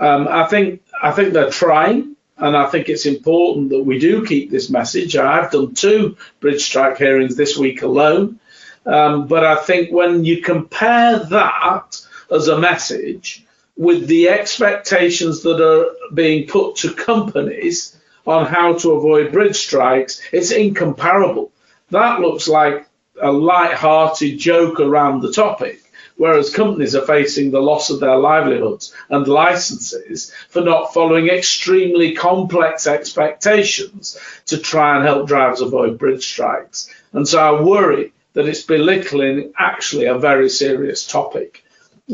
[0.00, 4.26] um, I think, I think they're trying, and I think it's important that we do
[4.26, 5.14] keep this message.
[5.14, 8.40] I've done two bridge strike hearings this week alone,
[8.86, 13.44] um, but I think when you compare that as a message
[13.76, 17.96] with the expectations that are being put to companies
[18.26, 21.52] on how to avoid bridge strikes, it's incomparable.
[21.90, 22.86] That looks like
[23.20, 25.82] a light-hearted joke around the topic,
[26.20, 32.14] whereas companies are facing the loss of their livelihoods and licenses for not following extremely
[32.14, 36.92] complex expectations to try and help drivers avoid bridge strikes.
[37.14, 41.64] And so I worry that it's belittling actually a very serious topic.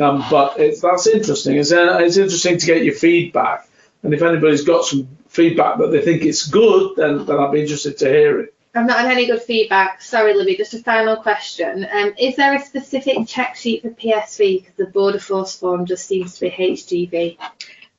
[0.00, 1.56] Um, but it's, that's interesting.
[1.56, 3.68] It's, uh, it's interesting to get your feedback.
[4.04, 7.62] And if anybody's got some feedback that they think it's good, then, then I'd be
[7.62, 8.54] interested to hear it.
[8.76, 10.02] I've not had any good feedback.
[10.02, 10.56] Sorry, Libby.
[10.56, 11.86] Just a final question.
[11.90, 14.60] Um, is there a specific check sheet for PSV?
[14.60, 17.38] Because the border force form just seems to be HGV.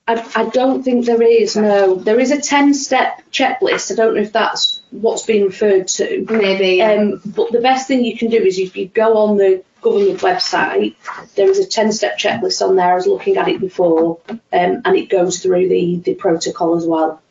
[0.08, 1.96] I, I don't think there is, no.
[1.96, 3.92] There is a 10 step checklist.
[3.92, 6.26] I don't know if that's what's being referred to.
[6.30, 6.82] Maybe.
[6.82, 10.20] Um, but the best thing you can do is if you go on the government
[10.20, 10.96] website,
[11.36, 12.92] there is a 10 step checklist on there.
[12.92, 16.86] I was looking at it before, um, and it goes through the, the protocol as
[16.86, 17.22] well.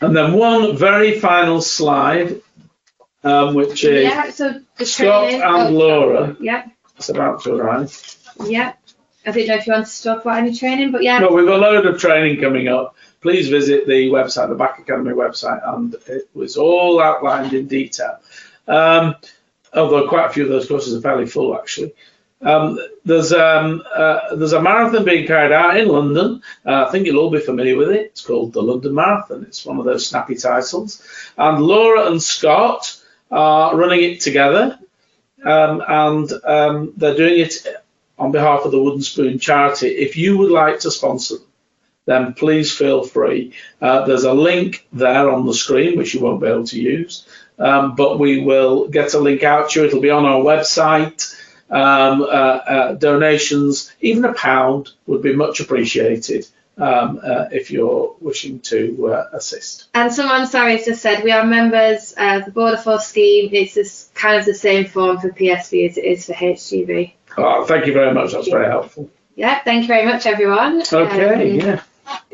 [0.00, 2.42] And then one very final slide,
[3.24, 4.30] um, which is yeah.
[4.30, 5.42] So the Scott training.
[5.42, 6.36] and oh, Laura.
[6.40, 6.66] Yeah.
[6.96, 8.16] It's about to arrive.
[8.44, 8.74] Yeah.
[9.26, 11.18] I didn't know if you wanted to talk about any training, but yeah.
[11.18, 12.96] No, we've got a load of training coming up.
[13.20, 18.18] Please visit the website, the Back Academy website, and it was all outlined in detail.
[18.66, 19.16] Um,
[19.74, 21.94] although quite a few of those courses are fairly full, actually.
[22.40, 26.42] Um, there's um, uh, there's a marathon being carried out in London.
[26.64, 28.06] Uh, I think you'll all be familiar with it.
[28.06, 29.42] It's called the London Marathon.
[29.42, 31.02] It's one of those snappy titles.
[31.36, 32.97] And Laura and Scott
[33.30, 34.78] are running it together,
[35.44, 37.66] um, and um, they're doing it
[38.18, 39.88] on behalf of the Wooden Spoon charity.
[39.88, 41.46] If you would like to sponsor them,
[42.06, 43.52] then please feel free.
[43.80, 47.26] Uh, there's a link there on the screen, which you won't be able to use,
[47.58, 49.86] um, but we will get a link out to you.
[49.86, 51.34] It'll be on our website.
[51.70, 56.46] Um, uh, uh, donations, even a pound, would be much appreciated
[56.78, 59.88] um, uh, if you're wishing to uh, assist.
[59.94, 63.50] And someone, sorry, has just said we are members of the Border Force scheme.
[63.52, 67.12] It's just kind of the same form for PSV as it is for HGV.
[67.36, 68.32] Oh, thank you very much.
[68.32, 69.10] That's very helpful.
[69.36, 70.82] Yeah, thank you very much, everyone.
[70.92, 71.82] Okay, Um, yeah.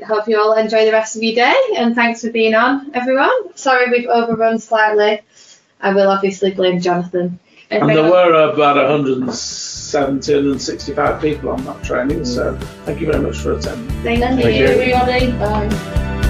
[0.07, 3.57] Hope you all enjoy the rest of your day, and thanks for being on, everyone.
[3.57, 5.21] Sorry we've overrun slightly.
[5.81, 7.39] I will obviously blame Jonathan.
[7.71, 8.79] And there were about
[9.95, 12.63] 170, 165 people on that training, so mm.
[12.85, 13.89] thank you very much for attending.
[14.03, 14.51] Thank, Thank you.
[14.51, 15.33] you, everybody.
[15.33, 16.21] Bye.